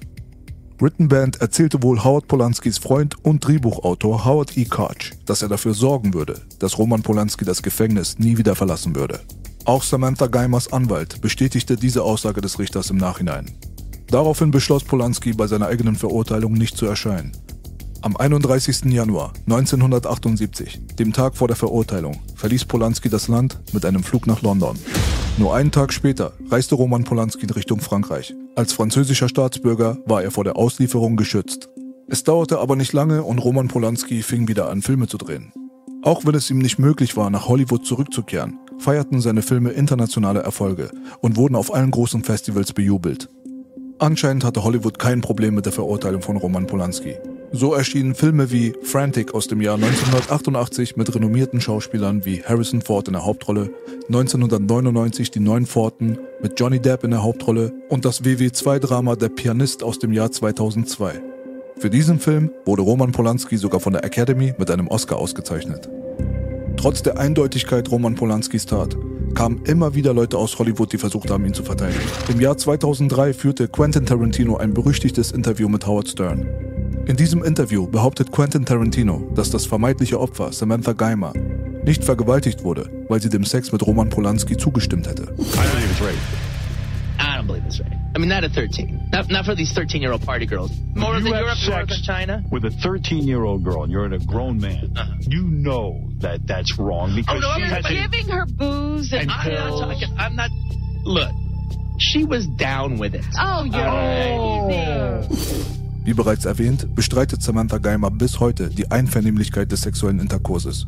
Rittenband 0.80 1.42
erzählte 1.42 1.82
wohl 1.82 2.04
Howard 2.04 2.28
Polanskis 2.28 2.78
Freund 2.78 3.16
und 3.26 3.48
Drehbuchautor 3.48 4.26
Howard 4.26 4.56
E. 4.56 4.66
Koch, 4.66 4.94
dass 5.26 5.42
er 5.42 5.50
dafür 5.50 5.74
sorgen 5.74 6.14
würde, 6.14 6.40
dass 6.60 6.78
Roman 6.78 7.02
Polanski 7.02 7.46
das 7.46 7.64
Gefängnis 7.64 8.20
nie 8.20 8.38
wieder 8.38 8.54
verlassen 8.54 8.96
würde. 8.96 9.20
Auch 9.66 9.82
Samantha 9.82 10.28
Geimers 10.28 10.72
Anwalt 10.72 11.20
bestätigte 11.20 11.78
diese 11.78 12.04
Aussage 12.04 12.42
des 12.42 12.60
Richters 12.60 12.92
im 12.92 12.98
Nachhinein. 12.98 13.50
Daraufhin 14.06 14.52
beschloss 14.52 14.84
Polanski 14.84 15.34
bei 15.34 15.48
seiner 15.48 15.66
eigenen 15.66 15.96
Verurteilung 15.96 16.54
nicht 16.54 16.78
zu 16.78 16.86
erscheinen. 16.86 17.32
Am 18.04 18.18
31. 18.18 18.92
Januar 18.92 19.32
1978, 19.46 20.82
dem 21.00 21.14
Tag 21.14 21.38
vor 21.38 21.48
der 21.48 21.56
Verurteilung, 21.56 22.20
verließ 22.36 22.66
Polanski 22.66 23.08
das 23.08 23.30
Land 23.30 23.62
mit 23.72 23.86
einem 23.86 24.04
Flug 24.04 24.28
nach 24.28 24.42
London. 24.42 24.78
Nur 25.38 25.56
einen 25.56 25.72
Tag 25.72 25.94
später 25.94 26.34
reiste 26.50 26.76
Roman 26.76 27.06
Polanski 27.06 27.44
in 27.44 27.52
Richtung 27.52 27.80
Frankreich. 27.80 28.36
Als 28.58 28.74
französischer 28.74 29.30
Staatsbürger 29.30 30.00
war 30.06 30.22
er 30.22 30.32
vor 30.32 30.44
der 30.44 30.58
Auslieferung 30.58 31.16
geschützt. 31.16 31.70
Es 32.10 32.26
dauerte 32.26 32.60
aber 32.60 32.76
nicht 32.76 32.92
lange 32.92 33.24
und 33.24 33.40
Roman 33.40 33.70
Polanski 33.70 34.22
fing 34.22 34.50
wieder 34.50 34.70
an, 34.70 34.82
Filme 34.82 35.08
zu 35.08 35.18
drehen. 35.18 35.54
Auch 36.02 36.26
wenn 36.26 36.36
es 36.36 36.50
ihm 36.50 36.58
nicht 36.58 36.80
möglich 36.80 37.16
war, 37.16 37.30
nach 37.30 37.48
Hollywood 37.48 37.86
zurückzukehren, 37.86 38.60
feierten 38.80 39.22
seine 39.22 39.44
Filme 39.44 39.70
internationale 39.70 40.42
Erfolge 40.42 40.92
und 41.22 41.38
wurden 41.38 41.56
auf 41.56 41.74
allen 41.74 41.92
großen 41.92 42.26
Festivals 42.26 42.74
bejubelt. 42.74 43.30
Anscheinend 43.98 44.44
hatte 44.44 44.66
Hollywood 44.66 45.00
kein 45.00 45.22
Problem 45.22 45.56
mit 45.56 45.66
der 45.66 45.72
Verurteilung 45.72 46.22
von 46.22 46.36
Roman 46.36 46.68
Polanski. 46.68 47.16
So 47.56 47.76
erschienen 47.76 48.16
Filme 48.16 48.52
wie 48.52 48.74
Frantic 48.82 49.36
aus 49.36 49.48
dem 49.48 49.62
Jahr 49.62 49.76
1988 49.76 50.98
mit 50.98 51.14
renommierten 51.14 51.62
Schauspielern 51.62 52.26
wie 52.26 52.42
Harrison 52.42 52.82
Ford 52.82 53.08
in 53.08 53.14
der 53.14 53.26
Hauptrolle, 53.26 53.70
1999 54.08 55.30
Die 55.30 55.40
Neun 55.40 55.68
Pforten 55.68 56.18
mit 56.42 56.60
Johnny 56.60 56.80
Depp 56.80 57.04
in 57.04 57.12
der 57.12 57.22
Hauptrolle 57.22 57.72
und 57.90 58.06
das 58.06 58.24
WW2-Drama 58.24 59.18
Der 59.18 59.30
Pianist 59.30 59.84
aus 59.84 60.00
dem 60.00 60.14
Jahr 60.14 60.32
2002. 60.32 61.22
Für 61.78 61.92
diesen 61.92 62.20
Film 62.20 62.50
wurde 62.66 62.82
Roman 62.82 63.12
Polanski 63.12 63.58
sogar 63.58 63.80
von 63.80 63.94
der 63.94 64.04
Academy 64.04 64.56
mit 64.58 64.72
einem 64.72 64.88
Oscar 64.88 65.18
ausgezeichnet. 65.18 65.88
Trotz 66.76 67.04
der 67.04 67.20
Eindeutigkeit 67.20 67.92
Roman 67.92 68.16
Polanskis 68.16 68.66
Tat 68.66 68.98
kamen 69.36 69.62
immer 69.66 69.94
wieder 69.94 70.16
Leute 70.16 70.40
aus 70.40 70.58
Hollywood, 70.58 70.92
die 70.92 70.98
versucht 70.98 71.30
haben, 71.30 71.46
ihn 71.46 71.54
zu 71.54 71.64
verteidigen. 71.64 72.02
Im 72.30 72.42
Jahr 72.42 72.58
2003 72.58 73.34
führte 73.34 73.68
Quentin 73.68 74.08
Tarantino 74.08 74.58
ein 74.58 74.74
berüchtigtes 74.74 75.32
Interview 75.32 75.70
mit 75.70 75.86
Howard 75.86 76.08
Stern. 76.08 76.73
In 77.06 77.18
diesem 77.18 77.44
Interview 77.44 77.86
behauptet 77.88 78.32
Quentin 78.32 78.66
Tarantino, 78.66 79.30
dass 79.36 79.50
das 79.52 79.66
vermeintliche 79.66 80.20
Opfer 80.20 80.54
Samantha 80.54 80.94
Geimer 80.94 81.34
nicht 81.86 82.04
vergewaltigt 82.04 82.64
wurde, 82.64 82.90
weil 83.10 83.22
sie 83.22 83.30
dem 83.30 83.44
Sex 83.44 83.72
mit 83.74 83.86
Roman 83.86 84.10
Polanski 84.10 84.56
zugestimmt 84.56 85.08
hätte. 85.08 85.24
I 85.24 85.26
believe 85.28 85.92
it's 85.92 86.02
rape. 86.02 86.18
I 87.20 87.38
don't 87.38 87.46
believe 87.48 87.66
it's 87.68 87.80
right. 87.80 87.92
I 88.16 88.20
mean, 88.20 88.30
not 88.30 88.44
at 88.44 88.54
13. 88.54 89.10
Not, 89.12 89.30
not 89.30 89.46
for 89.46 89.56
these 89.56 89.74
13 89.74 90.02
year 90.02 90.14
old 90.14 90.26
party 90.26 90.46
girls. 90.46 90.72
More 90.96 91.16
you 91.18 91.24
than 91.24 91.34
Europe, 91.34 91.58
more 91.70 91.86
than 91.86 92.02
China. 92.04 92.44
with 92.52 92.64
a 92.64 92.72
13 92.72 93.28
year 93.28 93.44
old 93.44 93.64
girl 93.66 93.84
and 93.84 93.92
you're 93.92 94.06
a 94.06 94.20
grown 94.20 94.60
man. 94.60 94.94
Uh-huh. 94.96 95.14
You 95.28 95.44
know 95.44 96.10
that 96.20 96.48
that's 96.48 96.78
wrong 96.80 97.16
because 97.16 97.36
Oh, 97.36 97.40
no, 97.40 97.56
she 97.58 97.64
I'm 97.64 97.70
has 97.70 97.84
not 97.84 97.92
a- 97.92 98.08
giving 98.08 98.30
her 98.30 98.46
booze 98.46 99.12
and, 99.12 99.24
and 99.24 99.32
I'm 99.32 99.52
not 99.52 99.68
pills. 99.68 99.82
talking. 99.82 100.18
I'm 100.18 100.36
not. 100.38 100.50
Look, 101.06 101.32
she 102.00 102.24
was 102.24 102.48
down 102.48 102.98
with 102.98 103.14
it. 103.14 103.26
Oh, 103.38 103.66
you're 103.66 104.70
easy. 104.72 105.83
Wie 106.06 106.14
bereits 106.14 106.44
erwähnt, 106.44 106.94
bestreitet 106.96 107.42
Samantha 107.42 107.78
Geimer 107.78 108.12
bis 108.12 108.40
heute 108.42 108.70
die 108.70 108.92
Einvernehmlichkeit 108.92 109.72
des 109.72 109.84
sexuellen 109.84 110.20
Interkurses. 110.20 110.86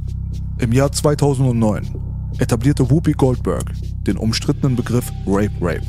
Im 0.57 0.73
Jahr 0.73 0.91
2009 0.91 1.95
etablierte 2.37 2.89
Whoopi 2.89 3.13
Goldberg 3.13 3.71
den 4.05 4.17
umstrittenen 4.17 4.75
Begriff 4.75 5.11
Rape 5.25 5.53
Rape. 5.61 5.87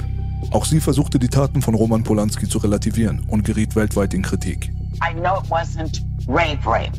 Auch 0.53 0.65
sie 0.65 0.81
versuchte 0.81 1.19
die 1.19 1.29
Taten 1.29 1.61
von 1.61 1.75
Roman 1.75 2.05
Polanski 2.05 2.49
zu 2.49 2.59
relativieren 2.59 3.27
und 3.29 3.45
geriet 3.45 3.75
weltweit 3.75 4.15
in 4.15 4.23
Kritik. 4.23 4.73
I 5.03 5.13
know 5.13 5.41
it 5.43 5.51
wasn't 5.51 6.03
rape 6.29 6.65
rape. 6.65 6.93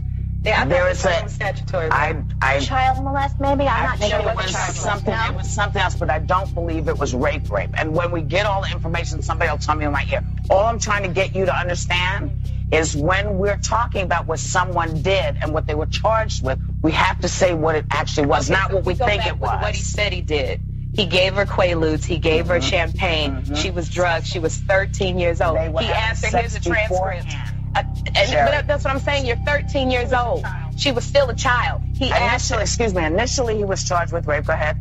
Yeah, 0.47 0.61
I 0.61 0.65
there 0.65 0.81
thought 0.83 0.91
is 0.91 1.05
it 1.05 1.25
a 1.25 1.29
statutory. 1.29 1.91
I 1.91 2.23
I 2.41 2.59
child 2.59 3.03
molest, 3.03 3.39
maybe? 3.39 3.67
I'm 3.67 3.83
I 3.83 3.85
not 3.85 4.09
sure 4.09 4.19
it 4.19 4.35
was 4.35 4.45
the 4.45 4.51
charge 4.53 4.75
something. 4.75 5.13
No? 5.13 5.25
It 5.29 5.35
was 5.35 5.49
something 5.49 5.81
else, 5.81 5.95
but 5.95 6.09
I 6.09 6.19
don't 6.19 6.53
believe 6.53 6.87
it 6.87 6.97
was 6.97 7.13
rape, 7.13 7.49
rape. 7.51 7.71
And 7.73 7.93
when 7.93 8.11
we 8.11 8.21
get 8.21 8.45
all 8.45 8.61
the 8.61 8.71
information, 8.71 9.21
somebody 9.21 9.51
will 9.51 9.57
tell 9.57 9.75
me 9.75 9.85
in 9.85 9.91
my 9.91 10.05
ear. 10.11 10.23
All 10.49 10.65
I'm 10.65 10.79
trying 10.79 11.03
to 11.03 11.09
get 11.09 11.35
you 11.35 11.45
to 11.45 11.55
understand 11.55 12.31
is 12.71 12.95
when 12.95 13.37
we're 13.37 13.57
talking 13.57 14.03
about 14.03 14.27
what 14.27 14.39
someone 14.39 15.01
did 15.01 15.37
and 15.41 15.53
what 15.53 15.67
they 15.67 15.75
were 15.75 15.85
charged 15.85 16.43
with, 16.43 16.59
we 16.81 16.91
have 16.91 17.19
to 17.21 17.27
say 17.27 17.53
what 17.53 17.75
it 17.75 17.85
actually 17.91 18.27
was, 18.27 18.49
Okay, 18.49 18.59
not 18.59 18.69
so 18.69 18.75
what 18.77 18.85
we 18.85 18.93
go 18.93 19.05
think 19.05 19.21
back 19.21 19.27
it 19.27 19.33
with 19.33 19.41
was. 19.41 19.61
What 19.61 19.75
he 19.75 19.81
said 19.83 20.13
he 20.13 20.21
did. 20.21 20.61
He 20.93 21.05
gave 21.05 21.35
her 21.35 21.45
Quaaludes. 21.45 22.05
He 22.05 22.17
gave 22.17 22.47
her 22.47 22.59
mm-hmm. 22.59 22.69
champagne. 22.69 23.31
Mm-hmm. 23.31 23.55
She 23.55 23.69
was 23.69 23.89
drugged. 23.89 24.25
She 24.25 24.39
was 24.39 24.57
13 24.57 25.19
years 25.19 25.41
old. 25.41 25.57
He 25.57 25.63
having 25.65 25.89
asked 25.89 26.25
her, 26.25 26.31
sex 26.31 26.53
here's 26.53 26.55
a 26.55 26.69
transcript. 26.69 26.89
beforehand. 26.89 27.56
And, 27.77 28.51
but 28.51 28.67
that's 28.67 28.83
what 28.83 28.93
I'm 28.93 28.99
saying. 28.99 29.25
You're 29.25 29.37
13 29.45 29.91
years 29.91 30.13
old. 30.13 30.45
She 30.77 30.91
was 30.91 31.03
still 31.05 31.29
a 31.29 31.35
child. 31.35 31.81
He 31.95 32.11
asked 32.11 32.51
Initially, 32.51 32.57
her. 32.57 32.63
excuse 32.63 32.93
me. 32.93 33.03
Initially, 33.05 33.57
he 33.57 33.63
was 33.63 33.83
charged 33.83 34.13
with 34.13 34.27
rape. 34.27 34.45
Go 34.45 34.53
ahead. 34.53 34.77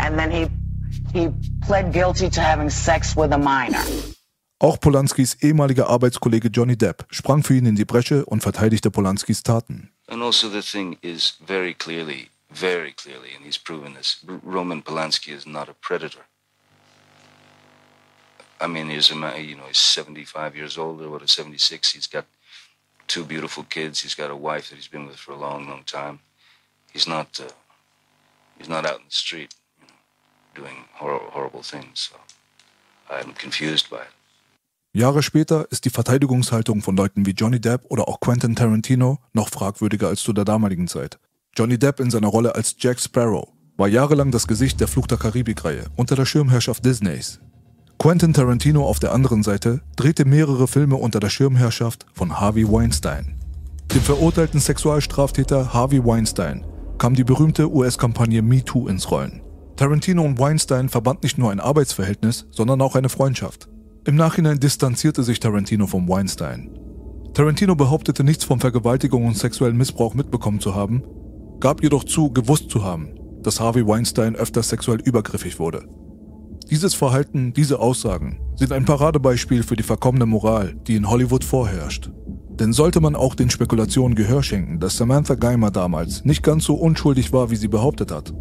And 0.00 0.18
then 0.18 0.30
he 0.30 0.48
he 1.12 1.30
pled 1.62 1.92
guilty 1.92 2.28
to 2.30 2.40
having 2.40 2.70
sex 2.70 3.14
with 3.16 3.32
a 3.32 3.38
minor. 3.38 3.82
Auch 4.60 4.78
Polanskis 4.80 5.36
ehemaliger 5.42 5.88
Arbeitskollege 5.88 6.48
Johnny 6.50 6.76
Depp 6.76 7.06
sprang 7.10 7.42
für 7.42 7.54
ihn 7.54 7.66
in 7.66 7.76
die 7.76 7.84
Bresche 7.84 8.24
und 8.24 8.42
verteidigte 8.42 8.90
Polanskis 8.90 9.42
Taten. 9.42 9.90
And 10.08 10.22
also, 10.22 10.48
the 10.48 10.62
thing 10.62 10.96
is 11.02 11.34
very 11.46 11.74
clearly, 11.74 12.28
very 12.50 12.92
clearly, 12.92 13.30
and 13.36 13.44
he's 13.44 13.58
proven 13.58 13.94
this 13.94 14.24
Roman 14.42 14.82
Polanski 14.82 15.32
is 15.32 15.46
not 15.46 15.68
a 15.68 15.74
predator. 15.80 16.24
I 18.60 18.66
mean, 18.66 18.88
he's 18.88 19.10
a 19.10 19.16
man, 19.16 19.44
you 19.44 19.56
know, 19.56 19.66
he's 19.66 19.78
75 19.78 20.56
years 20.56 20.78
old 20.78 21.02
or 21.02 21.10
what, 21.10 21.22
or 21.22 21.26
76. 21.26 21.92
He's 21.92 22.06
got 22.06 22.24
two 23.06 23.24
beautiful 23.24 23.64
kids. 23.64 24.02
He's 24.02 24.14
got 24.14 24.30
a 24.30 24.36
wife 24.36 24.70
that 24.70 24.76
he's 24.76 24.88
been 24.88 25.06
with 25.06 25.16
for 25.16 25.32
a 25.32 25.38
long, 25.38 25.68
long 25.68 25.84
time. 25.84 26.20
He's 26.92 27.06
not, 27.08 27.40
uh, 27.40 27.52
he's 28.58 28.68
not 28.68 28.86
out 28.86 29.00
in 29.00 29.06
the 29.08 29.14
street, 29.14 29.54
you 29.80 29.86
know, 29.88 30.62
doing 30.62 30.84
hor- 30.94 31.30
horrible 31.32 31.62
things. 31.62 32.10
So 32.10 32.16
I'm 33.10 33.34
confused 33.34 33.90
by 33.90 34.02
it. 34.02 34.12
Jahre 34.96 35.24
später 35.24 35.66
ist 35.72 35.84
die 35.84 35.90
Verteidigungshaltung 35.90 36.80
von 36.80 36.96
Leuten 36.96 37.26
wie 37.26 37.32
Johnny 37.32 37.60
Depp 37.60 37.84
oder 37.88 38.06
auch 38.06 38.20
Quentin 38.20 38.54
Tarantino 38.54 39.18
noch 39.32 39.48
fragwürdiger 39.48 40.06
als 40.06 40.22
zu 40.22 40.32
der 40.32 40.44
damaligen 40.44 40.86
Zeit. 40.86 41.18
Johnny 41.56 41.78
Depp 41.80 41.98
in 41.98 42.12
seiner 42.12 42.28
Rolle 42.28 42.54
als 42.54 42.76
Jack 42.78 43.00
Sparrow 43.00 43.48
war 43.76 43.88
jahrelang 43.88 44.30
das 44.30 44.46
Gesicht 44.46 44.78
der 44.80 44.86
Fluch 44.86 45.08
der 45.08 45.18
Karibik-Reihe 45.18 45.86
unter 45.96 46.14
der 46.14 46.26
Schirmherrschaft 46.26 46.84
Disneys. 46.84 47.40
Quentin 47.98 48.34
Tarantino 48.34 48.84
auf 48.84 48.98
der 48.98 49.12
anderen 49.12 49.42
Seite 49.42 49.80
drehte 49.96 50.24
mehrere 50.24 50.68
Filme 50.68 50.96
unter 50.96 51.20
der 51.20 51.30
Schirmherrschaft 51.30 52.06
von 52.12 52.38
Harvey 52.38 52.70
Weinstein. 52.70 53.38
Dem 53.94 54.02
verurteilten 54.02 54.60
Sexualstraftäter 54.60 55.72
Harvey 55.72 56.04
Weinstein 56.04 56.66
kam 56.98 57.14
die 57.14 57.24
berühmte 57.24 57.70
US-Kampagne 57.72 58.42
MeToo 58.42 58.88
ins 58.88 59.10
Rollen. 59.10 59.40
Tarantino 59.76 60.22
und 60.22 60.38
Weinstein 60.38 60.88
verband 60.88 61.22
nicht 61.22 61.38
nur 61.38 61.50
ein 61.50 61.60
Arbeitsverhältnis, 61.60 62.46
sondern 62.50 62.80
auch 62.82 62.94
eine 62.94 63.08
Freundschaft. 63.08 63.68
Im 64.04 64.16
Nachhinein 64.16 64.60
distanzierte 64.60 65.22
sich 65.22 65.40
Tarantino 65.40 65.86
von 65.86 66.08
Weinstein. 66.08 66.78
Tarantino 67.32 67.74
behauptete 67.74 68.22
nichts 68.22 68.44
von 68.44 68.60
Vergewaltigung 68.60 69.26
und 69.26 69.36
sexuellem 69.36 69.78
Missbrauch 69.78 70.14
mitbekommen 70.14 70.60
zu 70.60 70.74
haben, 70.74 71.02
gab 71.58 71.82
jedoch 71.82 72.04
zu, 72.04 72.30
gewusst 72.30 72.70
zu 72.70 72.84
haben, 72.84 73.14
dass 73.42 73.60
Harvey 73.60 73.86
Weinstein 73.86 74.36
öfters 74.36 74.68
sexuell 74.68 75.00
übergriffig 75.00 75.58
wurde. 75.58 75.88
Dieses 76.70 76.94
Verhalten, 76.94 77.52
diese 77.52 77.78
Aussagen 77.78 78.40
sind 78.56 78.72
ein 78.72 78.86
Paradebeispiel 78.86 79.62
für 79.62 79.76
die 79.76 79.82
verkommene 79.82 80.24
Moral, 80.24 80.74
die 80.86 80.96
in 80.96 81.08
Hollywood 81.08 81.44
vorherrscht. 81.44 82.10
Denn 82.48 82.72
sollte 82.72 83.00
man 83.00 83.16
auch 83.16 83.34
den 83.34 83.50
Spekulationen 83.50 84.14
Gehör 84.14 84.42
schenken, 84.42 84.80
dass 84.80 84.96
Samantha 84.96 85.34
Geimer 85.34 85.70
damals 85.70 86.24
nicht 86.24 86.42
ganz 86.42 86.64
so 86.64 86.74
unschuldig 86.74 87.32
war, 87.32 87.50
wie 87.50 87.56
sie 87.56 87.68
behauptet 87.68 88.10
hat, 88.10 88.32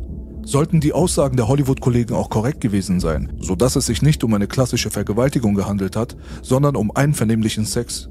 sollten 0.45 0.79
die 0.79 0.93
Aussagen 0.93 1.35
der 1.35 1.47
Hollywood-Kollegen 1.47 2.13
auch 2.13 2.29
korrekt 2.29 2.61
gewesen 2.61 2.99
sein, 2.99 3.33
sodass 3.39 3.75
es 3.75 3.87
sich 3.87 4.01
nicht 4.01 4.23
um 4.23 4.33
eine 4.33 4.47
klassische 4.47 4.89
Vergewaltigung 4.89 5.55
gehandelt 5.55 5.95
hat, 5.95 6.15
sondern 6.41 6.75
um 6.75 6.95
einvernehmlichen 6.95 7.65
Sex. 7.65 8.09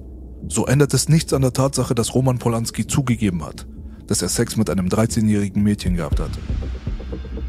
So 0.48 0.66
ändert 0.66 0.92
es 0.92 1.08
nichts 1.08 1.32
an 1.32 1.42
der 1.42 1.52
Tatsache, 1.52 1.94
dass 1.94 2.14
Roman 2.14 2.38
Polanski 2.38 2.86
zugegeben 2.86 3.44
hat, 3.44 3.66
dass 4.06 4.22
er 4.22 4.28
Sex 4.28 4.56
mit 4.56 4.68
einem 4.68 4.88
13-jährigen 4.88 5.62
Mädchen 5.62 5.96
gehabt 5.96 6.20
hat. 6.20 6.30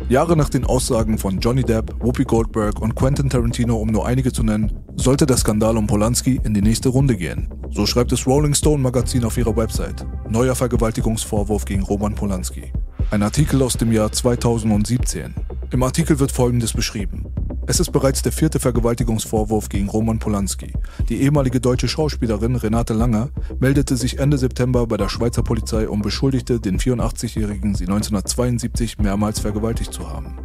Jahre 0.09 0.35
nach 0.35 0.49
den 0.49 0.65
Aussagen 0.65 1.17
von 1.17 1.39
Johnny 1.39 1.63
Depp, 1.63 1.95
Whoopi 1.99 2.25
Goldberg 2.25 2.81
und 2.81 2.93
Quentin 2.95 3.29
Tarantino, 3.29 3.77
um 3.77 3.87
nur 3.87 4.05
einige 4.05 4.33
zu 4.33 4.43
nennen, 4.43 4.71
sollte 4.95 5.25
der 5.25 5.37
Skandal 5.37 5.77
um 5.77 5.87
Polanski 5.87 6.41
in 6.43 6.53
die 6.53 6.61
nächste 6.61 6.89
Runde 6.89 7.15
gehen. 7.15 7.47
So 7.71 7.85
schreibt 7.85 8.11
das 8.11 8.27
Rolling 8.27 8.53
Stone 8.53 8.83
Magazin 8.83 9.23
auf 9.23 9.37
ihrer 9.37 9.55
Website. 9.55 10.05
Neuer 10.29 10.55
Vergewaltigungsvorwurf 10.55 11.65
gegen 11.65 11.83
Roman 11.83 12.15
Polanski. 12.15 12.73
Ein 13.11 13.23
Artikel 13.23 13.61
aus 13.61 13.77
dem 13.77 13.91
Jahr 13.91 14.11
2017. 14.11 15.33
Im 15.71 15.83
Artikel 15.83 16.19
wird 16.19 16.31
Folgendes 16.31 16.73
beschrieben. 16.73 17.32
Es 17.65 17.79
ist 17.79 17.91
bereits 17.91 18.21
der 18.21 18.33
vierte 18.33 18.59
Vergewaltigungsvorwurf 18.59 19.69
gegen 19.69 19.87
Roman 19.87 20.19
Polanski. 20.19 20.73
Die 21.07 21.21
ehemalige 21.21 21.61
deutsche 21.61 21.87
Schauspielerin 21.87 22.57
Renate 22.57 22.93
Langer 22.93 23.29
meldete 23.59 23.95
sich 23.95 24.19
Ende 24.19 24.37
September 24.37 24.85
bei 24.85 24.97
der 24.97 25.07
Schweizer 25.07 25.43
Polizei 25.43 25.87
und 25.87 26.01
beschuldigte 26.01 26.59
den 26.59 26.77
84-Jährigen, 26.77 27.73
sie 27.73 27.85
1972 27.85 28.97
mehrmals 28.97 29.39
vergewaltigt 29.39 29.93
zu 29.93 30.09
haben. 30.09 30.37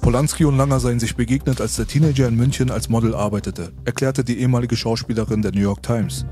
Polanski 0.00 0.44
und 0.44 0.56
Langer 0.56 0.80
seien 0.80 0.98
sich 0.98 1.14
begegnet, 1.14 1.60
als 1.60 1.76
der 1.76 1.86
Teenager 1.86 2.26
in 2.26 2.36
München 2.36 2.72
als 2.72 2.88
Model 2.88 3.14
arbeitete, 3.14 3.72
erklärte 3.84 4.24
die 4.24 4.40
ehemalige 4.40 4.76
Schauspielerin 4.76 5.42
der 5.42 5.52
New 5.52 5.60
York 5.60 5.84
Times. 5.84 6.26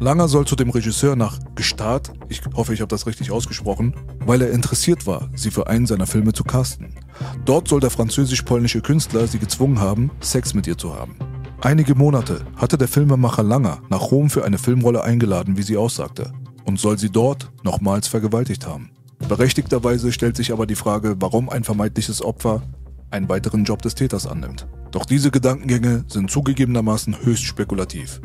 Langer 0.00 0.28
soll 0.28 0.46
zu 0.46 0.56
dem 0.56 0.70
Regisseur 0.70 1.14
nach 1.14 1.38
gestarrt, 1.54 2.12
ich 2.30 2.40
hoffe, 2.54 2.72
ich 2.72 2.80
habe 2.80 2.88
das 2.88 3.06
richtig 3.06 3.30
ausgesprochen, 3.30 3.94
weil 4.24 4.40
er 4.40 4.50
interessiert 4.50 5.06
war, 5.06 5.28
sie 5.34 5.50
für 5.50 5.66
einen 5.68 5.86
seiner 5.86 6.06
Filme 6.06 6.32
zu 6.32 6.42
casten. 6.42 6.94
Dort 7.44 7.68
soll 7.68 7.80
der 7.80 7.90
französisch-polnische 7.90 8.80
Künstler 8.80 9.26
sie 9.26 9.38
gezwungen 9.38 9.80
haben, 9.80 10.10
Sex 10.20 10.54
mit 10.54 10.66
ihr 10.66 10.78
zu 10.78 10.94
haben. 10.94 11.16
Einige 11.60 11.94
Monate 11.94 12.44
hatte 12.56 12.76
der 12.76 12.88
Filmemacher 12.88 13.42
Langer 13.42 13.80
nach 13.88 14.10
Rom 14.10 14.28
für 14.28 14.44
eine 14.44 14.58
Filmrolle 14.58 15.02
eingeladen, 15.02 15.56
wie 15.56 15.62
sie 15.62 15.76
aussagte, 15.76 16.32
und 16.64 16.78
soll 16.78 16.98
sie 16.98 17.10
dort 17.10 17.50
nochmals 17.62 18.08
vergewaltigt 18.08 18.66
haben. 18.66 18.90
Berechtigterweise 19.28 20.12
stellt 20.12 20.36
sich 20.36 20.52
aber 20.52 20.66
die 20.66 20.74
Frage, 20.74 21.16
warum 21.20 21.48
ein 21.48 21.64
vermeintliches 21.64 22.22
Opfer 22.22 22.62
einen 23.10 23.28
weiteren 23.28 23.64
Job 23.64 23.80
des 23.80 23.94
Täters 23.94 24.26
annimmt. 24.26 24.66
Doch 24.90 25.06
diese 25.06 25.30
Gedankengänge 25.30 26.04
sind 26.08 26.30
zugegebenermaßen 26.30 27.24
höchst 27.24 27.44
spekulativ. 27.44 28.20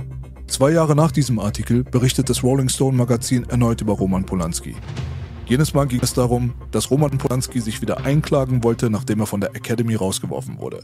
Zwei 0.47 0.71
Jahre 0.71 0.95
nach 0.95 1.11
diesem 1.11 1.39
Artikel 1.39 1.83
berichtet 1.83 2.29
das 2.29 2.43
Rolling 2.43 2.69
Stone 2.69 2.97
Magazin 2.97 3.47
erneut 3.49 3.81
über 3.81 3.93
Roman 3.93 4.25
Polanski. 4.25 4.75
Jenes 5.49 5.73
Mal 5.73 5.87
ging 5.87 6.01
es 6.03 6.13
darum, 6.13 6.53
dass 6.69 6.91
Roman 6.91 7.17
Polanski 7.17 7.59
sich 7.59 7.81
wieder 7.81 8.05
einklagen 8.05 8.63
wollte, 8.63 8.91
nachdem 8.91 9.19
er 9.19 9.25
von 9.25 9.41
der 9.41 9.55
Academy 9.55 9.95
rausgeworfen 9.95 10.59
wurde. 10.59 10.83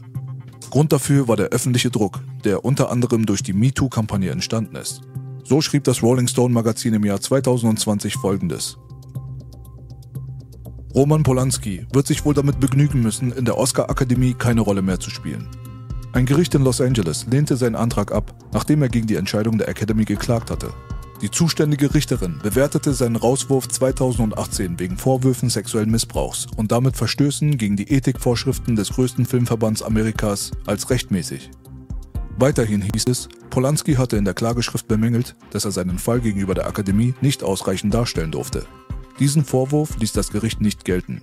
Grund 0.70 0.92
dafür 0.92 1.28
war 1.28 1.36
der 1.36 1.50
öffentliche 1.50 1.92
Druck, 1.92 2.18
der 2.42 2.64
unter 2.64 2.90
anderem 2.90 3.26
durch 3.26 3.44
die 3.44 3.52
MeToo-Kampagne 3.52 4.28
entstanden 4.32 4.74
ist. 4.74 5.02
So 5.44 5.60
schrieb 5.60 5.84
das 5.84 6.02
Rolling 6.02 6.26
Stone 6.26 6.52
Magazin 6.52 6.94
im 6.94 7.04
Jahr 7.04 7.20
2020 7.20 8.16
folgendes. 8.16 8.76
Roman 10.92 11.22
Polanski 11.22 11.86
wird 11.92 12.08
sich 12.08 12.24
wohl 12.24 12.34
damit 12.34 12.58
begnügen 12.58 13.02
müssen, 13.02 13.30
in 13.30 13.44
der 13.44 13.58
Oscar-Akademie 13.58 14.34
keine 14.34 14.62
Rolle 14.62 14.82
mehr 14.82 14.98
zu 14.98 15.10
spielen. 15.10 15.46
Ein 16.12 16.26
Gericht 16.26 16.56
in 16.56 16.62
Los 16.62 16.80
Angeles 16.80 17.26
lehnte 17.30 17.56
seinen 17.56 17.76
Antrag 17.76 18.10
ab, 18.10 18.34
nachdem 18.52 18.82
er 18.82 18.88
gegen 18.88 19.06
die 19.06 19.14
Entscheidung 19.14 19.58
der 19.58 19.68
Academy 19.68 20.04
geklagt 20.04 20.50
hatte. 20.50 20.72
Die 21.22 21.30
zuständige 21.30 21.94
Richterin 21.94 22.38
bewertete 22.42 22.92
seinen 22.92 23.16
Rauswurf 23.16 23.68
2018 23.68 24.78
wegen 24.78 24.98
Vorwürfen 24.98 25.48
sexuellen 25.48 25.90
Missbrauchs 25.90 26.46
und 26.56 26.72
damit 26.72 26.96
Verstößen 26.96 27.56
gegen 27.56 27.76
die 27.76 27.90
Ethikvorschriften 27.90 28.76
des 28.76 28.90
größten 28.90 29.24
Filmverbands 29.24 29.82
Amerikas 29.82 30.50
als 30.66 30.90
rechtmäßig. 30.90 31.50
Weiterhin 32.38 32.82
hieß 32.82 33.06
es, 33.08 33.28
Polanski 33.48 33.94
hatte 33.94 34.18
in 34.18 34.26
der 34.26 34.34
Klageschrift 34.34 34.88
bemängelt, 34.88 35.36
dass 35.50 35.64
er 35.64 35.70
seinen 35.70 35.98
Fall 35.98 36.20
gegenüber 36.20 36.54
der 36.54 36.66
Akademie 36.66 37.14
nicht 37.22 37.42
ausreichend 37.42 37.94
darstellen 37.94 38.32
durfte. 38.32 38.66
Diesen 39.18 39.42
Vorwurf 39.42 39.96
ließ 39.98 40.12
das 40.12 40.30
Gericht 40.30 40.60
nicht 40.60 40.84
gelten. 40.84 41.22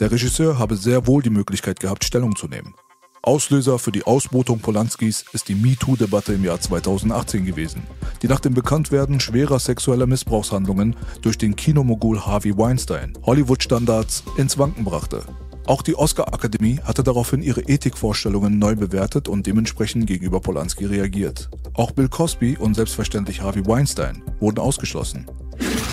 Der 0.00 0.10
Regisseur 0.10 0.58
habe 0.58 0.76
sehr 0.76 1.06
wohl 1.06 1.20
die 1.20 1.28
Möglichkeit 1.28 1.80
gehabt, 1.80 2.04
Stellung 2.04 2.34
zu 2.34 2.48
nehmen. 2.48 2.74
Auslöser 3.22 3.78
für 3.78 3.92
die 3.92 4.04
Ausbotung 4.04 4.60
Polanskis 4.60 5.24
ist 5.32 5.48
die 5.48 5.54
MeToo-Debatte 5.54 6.34
im 6.34 6.44
Jahr 6.44 6.60
2018 6.60 7.44
gewesen, 7.44 7.82
die 8.22 8.28
nach 8.28 8.40
dem 8.40 8.54
Bekanntwerden 8.54 9.20
schwerer 9.20 9.58
sexueller 9.58 10.06
Missbrauchshandlungen 10.06 10.94
durch 11.20 11.36
den 11.36 11.56
Kinomogul 11.56 12.20
Harvey 12.24 12.56
Weinstein 12.56 13.12
Hollywood-Standards 13.24 14.22
ins 14.36 14.56
Wanken 14.56 14.84
brachte. 14.84 15.24
Auch 15.66 15.82
die 15.82 15.96
Oscar-Akademie 15.96 16.80
hatte 16.84 17.02
daraufhin 17.02 17.42
ihre 17.42 17.60
Ethikvorstellungen 17.60 18.58
neu 18.58 18.74
bewertet 18.76 19.28
und 19.28 19.46
dementsprechend 19.46 20.06
gegenüber 20.06 20.40
Polanski 20.40 20.86
reagiert. 20.86 21.50
Auch 21.74 21.90
Bill 21.90 22.08
Cosby 22.08 22.56
und 22.56 22.74
selbstverständlich 22.74 23.42
Harvey 23.42 23.66
Weinstein 23.66 24.22
wurden 24.40 24.60
ausgeschlossen. 24.60 25.26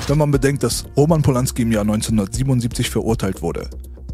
Wenn 0.08 0.18
man 0.18 0.32
bedenkt, 0.32 0.64
dass 0.64 0.86
Roman 0.96 1.24
Polanski 1.24 1.64
im 1.64 1.72
Jahr 1.72 1.82
1977 1.82 2.90
verurteilt 2.90 3.42
wurde, 3.42 3.70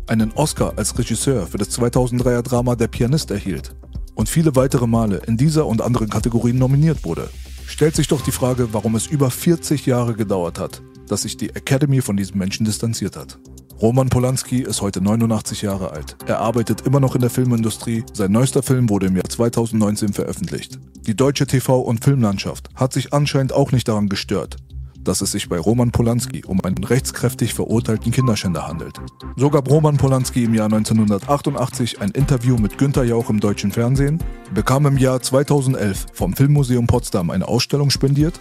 einen 0.07 0.31
Oscar 0.33 0.73
als 0.77 0.97
Regisseur 0.97 1.47
für 1.47 1.57
das 1.57 1.77
2003er 1.77 2.41
Drama 2.41 2.75
Der 2.75 2.87
Pianist 2.87 3.31
erhielt 3.31 3.75
und 4.15 4.29
viele 4.29 4.55
weitere 4.55 4.87
Male 4.87 5.21
in 5.27 5.37
dieser 5.37 5.65
und 5.65 5.81
anderen 5.81 6.09
Kategorien 6.09 6.57
nominiert 6.57 7.03
wurde, 7.03 7.29
stellt 7.65 7.95
sich 7.95 8.07
doch 8.07 8.21
die 8.21 8.31
Frage, 8.31 8.73
warum 8.73 8.95
es 8.95 9.07
über 9.07 9.31
40 9.31 9.85
Jahre 9.85 10.13
gedauert 10.13 10.59
hat, 10.59 10.81
dass 11.07 11.23
sich 11.23 11.37
die 11.37 11.49
Academy 11.49 12.01
von 12.01 12.17
diesem 12.17 12.37
Menschen 12.37 12.65
distanziert 12.65 13.15
hat. 13.15 13.39
Roman 13.81 14.09
Polanski 14.09 14.61
ist 14.61 14.81
heute 14.81 15.01
89 15.01 15.63
Jahre 15.63 15.91
alt. 15.91 16.15
Er 16.27 16.39
arbeitet 16.39 16.81
immer 16.81 16.99
noch 16.99 17.15
in 17.15 17.21
der 17.21 17.31
Filmindustrie. 17.31 18.03
Sein 18.13 18.31
neuester 18.31 18.61
Film 18.61 18.89
wurde 18.89 19.07
im 19.07 19.15
Jahr 19.15 19.27
2019 19.27 20.13
veröffentlicht. 20.13 20.77
Die 21.07 21.15
deutsche 21.15 21.45
TV- 21.45 21.81
und 21.81 22.03
Filmlandschaft 22.03 22.69
hat 22.75 22.93
sich 22.93 23.11
anscheinend 23.11 23.53
auch 23.53 23.71
nicht 23.71 23.87
daran 23.87 24.07
gestört, 24.07 24.57
dass 25.03 25.21
es 25.21 25.31
sich 25.31 25.49
bei 25.49 25.59
Roman 25.59 25.91
Polanski 25.91 26.43
um 26.45 26.61
einen 26.61 26.83
rechtskräftig 26.83 27.53
verurteilten 27.53 28.11
Kinderschänder 28.11 28.67
handelt. 28.67 28.99
So 29.35 29.49
gab 29.49 29.69
Roman 29.69 29.97
Polanski 29.97 30.43
im 30.43 30.53
Jahr 30.53 30.65
1988 30.65 32.01
ein 32.01 32.11
Interview 32.11 32.57
mit 32.57 32.77
Günter 32.77 33.03
Jauch 33.03 33.29
im 33.29 33.39
deutschen 33.39 33.71
Fernsehen, 33.71 34.23
bekam 34.53 34.85
im 34.85 34.97
Jahr 34.97 35.21
2011 35.21 36.07
vom 36.13 36.33
Filmmuseum 36.33 36.87
Potsdam 36.87 37.29
eine 37.29 37.47
Ausstellung 37.47 37.89
spendiert 37.89 38.39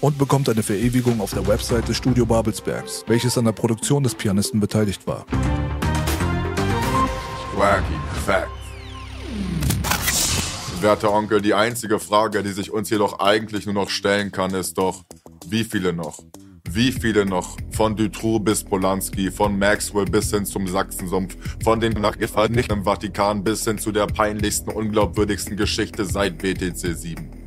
und 0.00 0.18
bekommt 0.18 0.48
eine 0.48 0.62
Verewigung 0.62 1.20
auf 1.20 1.32
der 1.32 1.46
Website 1.46 1.88
des 1.88 1.96
Studio 1.96 2.26
Babelsbergs, 2.26 3.04
welches 3.06 3.36
an 3.38 3.44
der 3.44 3.52
Produktion 3.52 4.02
des 4.02 4.14
Pianisten 4.14 4.60
beteiligt 4.60 5.06
war. 5.06 5.26
Wacky 7.56 7.98
Fact. 8.24 8.48
Werter 10.80 11.12
Onkel, 11.12 11.40
die 11.40 11.54
einzige 11.54 11.98
Frage, 11.98 12.44
die 12.44 12.52
sich 12.52 12.72
uns 12.72 12.88
jedoch 12.88 13.18
eigentlich 13.18 13.66
nur 13.66 13.74
noch 13.74 13.90
stellen 13.90 14.30
kann, 14.30 14.54
ist 14.54 14.78
doch, 14.78 15.02
wie 15.46 15.64
viele 15.64 15.92
noch? 15.92 16.18
Wie 16.70 16.92
viele 16.92 17.24
noch? 17.24 17.56
Von 17.70 17.96
Dutroux 17.96 18.40
bis 18.40 18.62
Polanski, 18.62 19.30
von 19.30 19.58
Maxwell 19.58 20.04
bis 20.04 20.30
hin 20.30 20.44
zum 20.44 20.66
Sachsensumpf, 20.66 21.36
von 21.64 21.80
den 21.80 21.94
nicht 22.50 22.70
im 22.70 22.84
Vatikan 22.84 23.42
bis 23.42 23.64
hin 23.64 23.78
zu 23.78 23.90
der 23.90 24.06
peinlichsten, 24.06 24.70
unglaubwürdigsten 24.70 25.56
Geschichte 25.56 26.04
seit 26.04 26.38
BTC 26.38 26.94
7. 26.94 27.38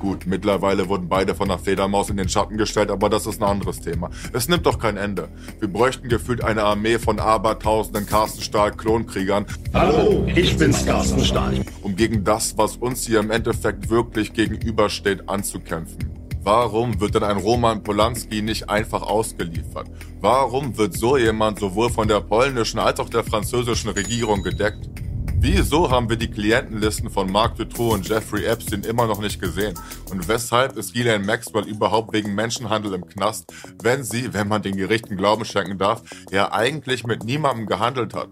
Gut, 0.00 0.26
mittlerweile 0.26 0.88
wurden 0.88 1.10
beide 1.10 1.34
von 1.34 1.48
der 1.48 1.58
Fledermaus 1.58 2.08
in 2.08 2.16
den 2.16 2.30
Schatten 2.30 2.56
gestellt, 2.56 2.90
aber 2.90 3.10
das 3.10 3.26
ist 3.26 3.42
ein 3.42 3.48
anderes 3.48 3.80
Thema. 3.82 4.08
Es 4.32 4.48
nimmt 4.48 4.64
doch 4.64 4.78
kein 4.78 4.96
Ende. 4.96 5.28
Wir 5.58 5.68
bräuchten 5.68 6.08
gefühlt 6.08 6.42
eine 6.42 6.62
Armee 6.62 6.98
von 6.98 7.20
abertausenden 7.20 8.06
Carsten 8.06 8.40
Stahl-Klonkriegern. 8.40 9.44
Hallo, 9.74 10.26
ich 10.34 10.56
bin's, 10.56 10.86
Carsten 10.86 11.22
Stahl. 11.22 11.60
Um 11.82 11.96
gegen 11.96 12.24
das, 12.24 12.56
was 12.56 12.78
uns 12.78 13.06
hier 13.06 13.20
im 13.20 13.30
Endeffekt 13.30 13.90
wirklich 13.90 14.32
gegenübersteht, 14.32 15.28
anzukämpfen. 15.28 16.09
Warum 16.42 16.98
wird 17.00 17.14
denn 17.14 17.22
ein 17.22 17.36
Roman 17.36 17.82
Polanski 17.82 18.40
nicht 18.40 18.70
einfach 18.70 19.02
ausgeliefert? 19.02 19.88
Warum 20.20 20.76
wird 20.78 20.96
so 20.96 21.18
jemand 21.18 21.58
sowohl 21.58 21.90
von 21.90 22.08
der 22.08 22.22
polnischen 22.22 22.78
als 22.78 22.98
auch 22.98 23.10
der 23.10 23.24
französischen 23.24 23.90
Regierung 23.90 24.42
gedeckt? 24.42 24.88
Wieso 25.42 25.90
haben 25.90 26.08
wir 26.08 26.16
die 26.16 26.30
Klientenlisten 26.30 27.10
von 27.10 27.30
Mark 27.30 27.56
Dutroux 27.56 27.92
und 27.92 28.08
Jeffrey 28.08 28.46
Epstein 28.46 28.84
immer 28.84 29.06
noch 29.06 29.20
nicht 29.20 29.40
gesehen? 29.40 29.74
Und 30.10 30.28
weshalb 30.28 30.78
ist 30.78 30.94
Ghislaine 30.94 31.24
Maxwell 31.24 31.66
überhaupt 31.66 32.14
wegen 32.14 32.34
Menschenhandel 32.34 32.94
im 32.94 33.06
Knast, 33.06 33.52
wenn 33.82 34.02
sie, 34.02 34.32
wenn 34.32 34.48
man 34.48 34.62
den 34.62 34.76
Gerichten 34.76 35.16
Glauben 35.16 35.44
schenken 35.44 35.76
darf, 35.76 36.02
ja 36.30 36.52
eigentlich 36.52 37.04
mit 37.04 37.22
niemandem 37.24 37.66
gehandelt 37.66 38.14
hat? 38.14 38.30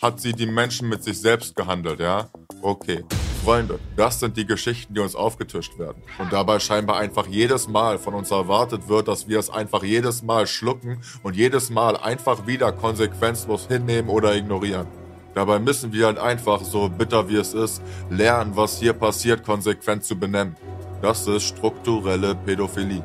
Hat 0.00 0.20
sie 0.20 0.32
die 0.32 0.46
Menschen 0.46 0.88
mit 0.88 1.04
sich 1.04 1.20
selbst 1.20 1.54
gehandelt, 1.54 2.00
ja? 2.00 2.28
Okay. 2.62 3.04
Freunde, 3.46 3.78
das 3.94 4.18
sind 4.18 4.36
die 4.36 4.44
Geschichten, 4.44 4.94
die 4.94 4.98
uns 4.98 5.14
aufgetischt 5.14 5.78
werden. 5.78 6.02
Und 6.18 6.32
dabei 6.32 6.58
scheinbar 6.58 6.96
einfach 6.96 7.28
jedes 7.28 7.68
Mal 7.68 7.96
von 7.96 8.14
uns 8.14 8.32
erwartet 8.32 8.88
wird, 8.88 9.06
dass 9.06 9.28
wir 9.28 9.38
es 9.38 9.50
einfach 9.50 9.84
jedes 9.84 10.24
Mal 10.24 10.48
schlucken 10.48 10.98
und 11.22 11.36
jedes 11.36 11.70
Mal 11.70 11.96
einfach 11.96 12.48
wieder 12.48 12.72
konsequenzlos 12.72 13.68
hinnehmen 13.68 14.10
oder 14.10 14.34
ignorieren. 14.34 14.88
Dabei 15.36 15.60
müssen 15.60 15.92
wir 15.92 16.06
halt 16.06 16.18
einfach, 16.18 16.60
so 16.64 16.88
bitter 16.88 17.28
wie 17.28 17.36
es 17.36 17.54
ist, 17.54 17.80
lernen, 18.10 18.56
was 18.56 18.80
hier 18.80 18.94
passiert, 18.94 19.44
konsequent 19.44 20.02
zu 20.02 20.18
benennen. 20.18 20.56
Das 21.00 21.28
ist 21.28 21.44
strukturelle 21.44 22.34
Pädophilie. 22.34 23.04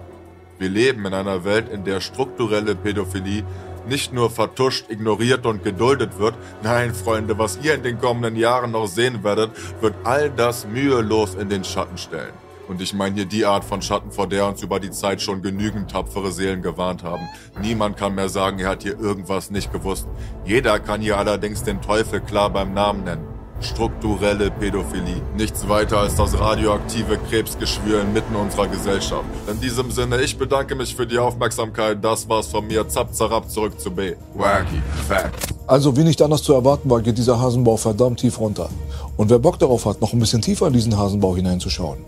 Wir 0.58 0.70
leben 0.70 1.06
in 1.06 1.14
einer 1.14 1.46
Welt, 1.46 1.70
in 1.70 1.84
der 1.84 2.01
strukturelle 2.01 2.74
Pädophilie 2.74 3.44
nicht 3.87 4.13
nur 4.13 4.29
vertuscht, 4.29 4.89
ignoriert 4.89 5.46
und 5.46 5.63
geduldet 5.63 6.20
wird. 6.20 6.35
Nein, 6.63 6.94
Freunde, 6.94 7.37
was 7.37 7.59
ihr 7.61 7.75
in 7.75 7.83
den 7.83 8.00
kommenden 8.00 8.35
Jahren 8.35 8.72
noch 8.72 8.87
sehen 8.87 9.24
werdet, 9.24 9.51
wird 9.81 9.96
all 10.03 10.29
das 10.29 10.65
mühelos 10.65 11.35
in 11.35 11.50
den 11.50 11.63
Schatten 11.63 11.98
stellen. 11.98 12.33
Und 12.67 12.81
ich 12.81 12.94
meine 12.94 13.15
hier 13.15 13.25
die 13.25 13.46
Art 13.46 13.65
von 13.65 13.81
Schatten, 13.81 14.11
vor 14.11 14.27
der 14.27 14.48
uns 14.48 14.63
über 14.63 14.79
die 14.79 14.91
Zeit 14.91 15.22
schon 15.22 15.41
genügend 15.41 15.91
tapfere 15.91 16.31
Seelen 16.31 16.61
gewarnt 16.61 17.03
haben. 17.03 17.27
Niemand 17.61 17.98
kann 17.98 18.15
mehr 18.15 18.29
sagen, 18.29 18.59
er 18.59 18.70
hat 18.70 18.83
hier 18.83 18.98
irgendwas 18.98 19.51
nicht 19.51 19.74
gewusst. 19.74 20.07
Jeder 20.46 20.79
kann 20.79 21.01
hier 21.01 21.17
allerdings 21.17 21.63
den 21.63 21.81
Teufel 21.81 22.22
klar 22.22 22.50
beim 22.50 22.74
Namen 22.74 23.03
nennen. 23.03 23.30
Strukturelle 23.62 24.50
Pädophilie. 24.52 25.22
Nichts 25.38 25.68
weiter 25.70 26.00
als 26.00 26.16
das 26.16 26.38
radioaktive 26.40 27.18
Krebsgeschwür 27.30 28.02
inmitten 28.02 28.36
unserer 28.36 28.68
Gesellschaft. 28.68 29.26
In 29.50 29.60
diesem 29.62 29.92
Sinne, 29.92 30.22
ich 30.22 30.38
bedanke 30.38 30.76
mich 30.76 30.96
für 30.96 31.06
die 31.06 31.20
Aufmerksamkeit. 31.20 32.04
Das 32.04 32.28
war's 32.28 32.48
von 32.48 32.68
mir. 32.68 32.88
Zap, 32.90 33.14
zarab, 33.14 33.50
zurück 33.50 33.80
zu 33.80 33.92
B. 33.92 34.16
Wacky 34.34 34.82
Facts. 35.08 35.48
Also, 35.68 35.96
wie 35.96 36.04
nicht 36.04 36.22
anders 36.22 36.44
zu 36.44 36.54
erwarten 36.54 36.90
war, 36.90 37.02
geht 37.02 37.18
dieser 37.18 37.40
Hasenbau 37.40 37.78
verdammt 37.78 38.20
tief 38.20 38.40
runter. 38.40 38.70
Und 39.16 39.30
wer 39.30 39.40
Bock 39.40 39.60
darauf 39.60 39.86
hat, 39.86 40.02
noch 40.02 40.14
ein 40.14 40.20
bisschen 40.20 40.42
tiefer 40.42 40.68
in 40.68 40.74
diesen 40.74 40.98
Hasenbau 40.98 41.36
hineinzuschauen, 41.36 42.00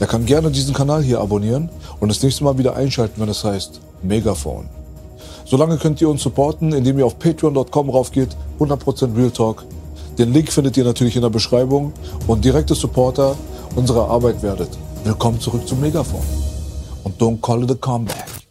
der 0.00 0.06
kann 0.06 0.26
gerne 0.26 0.50
diesen 0.50 0.74
Kanal 0.74 1.02
hier 1.02 1.20
abonnieren 1.20 1.68
und 2.00 2.08
das 2.08 2.22
nächste 2.22 2.44
Mal 2.44 2.58
wieder 2.58 2.74
einschalten, 2.74 3.20
wenn 3.20 3.28
es 3.28 3.44
heißt 3.44 3.80
Megaphone. 4.02 4.68
Solange 5.44 5.76
könnt 5.76 6.00
ihr 6.00 6.08
uns 6.08 6.22
supporten, 6.22 6.72
indem 6.72 6.98
ihr 6.98 7.06
auf 7.06 7.18
patreon.com 7.18 7.90
raufgeht, 7.90 8.30
100% 8.58 9.16
Real 9.16 9.30
Talk. 9.30 9.64
Den 10.18 10.32
Link 10.32 10.52
findet 10.52 10.76
ihr 10.76 10.84
natürlich 10.84 11.16
in 11.16 11.22
der 11.22 11.30
Beschreibung 11.30 11.92
und 12.26 12.44
direkte 12.44 12.74
Supporter 12.74 13.34
unserer 13.76 14.10
Arbeit 14.10 14.42
werdet. 14.42 14.68
Willkommen 15.04 15.40
zurück 15.40 15.66
zum 15.66 15.80
Megaphone. 15.80 16.22
Und 17.02 17.18
don't 17.20 17.40
call 17.40 17.64
it 17.64 17.70
a 17.70 17.74
comeback. 17.74 18.41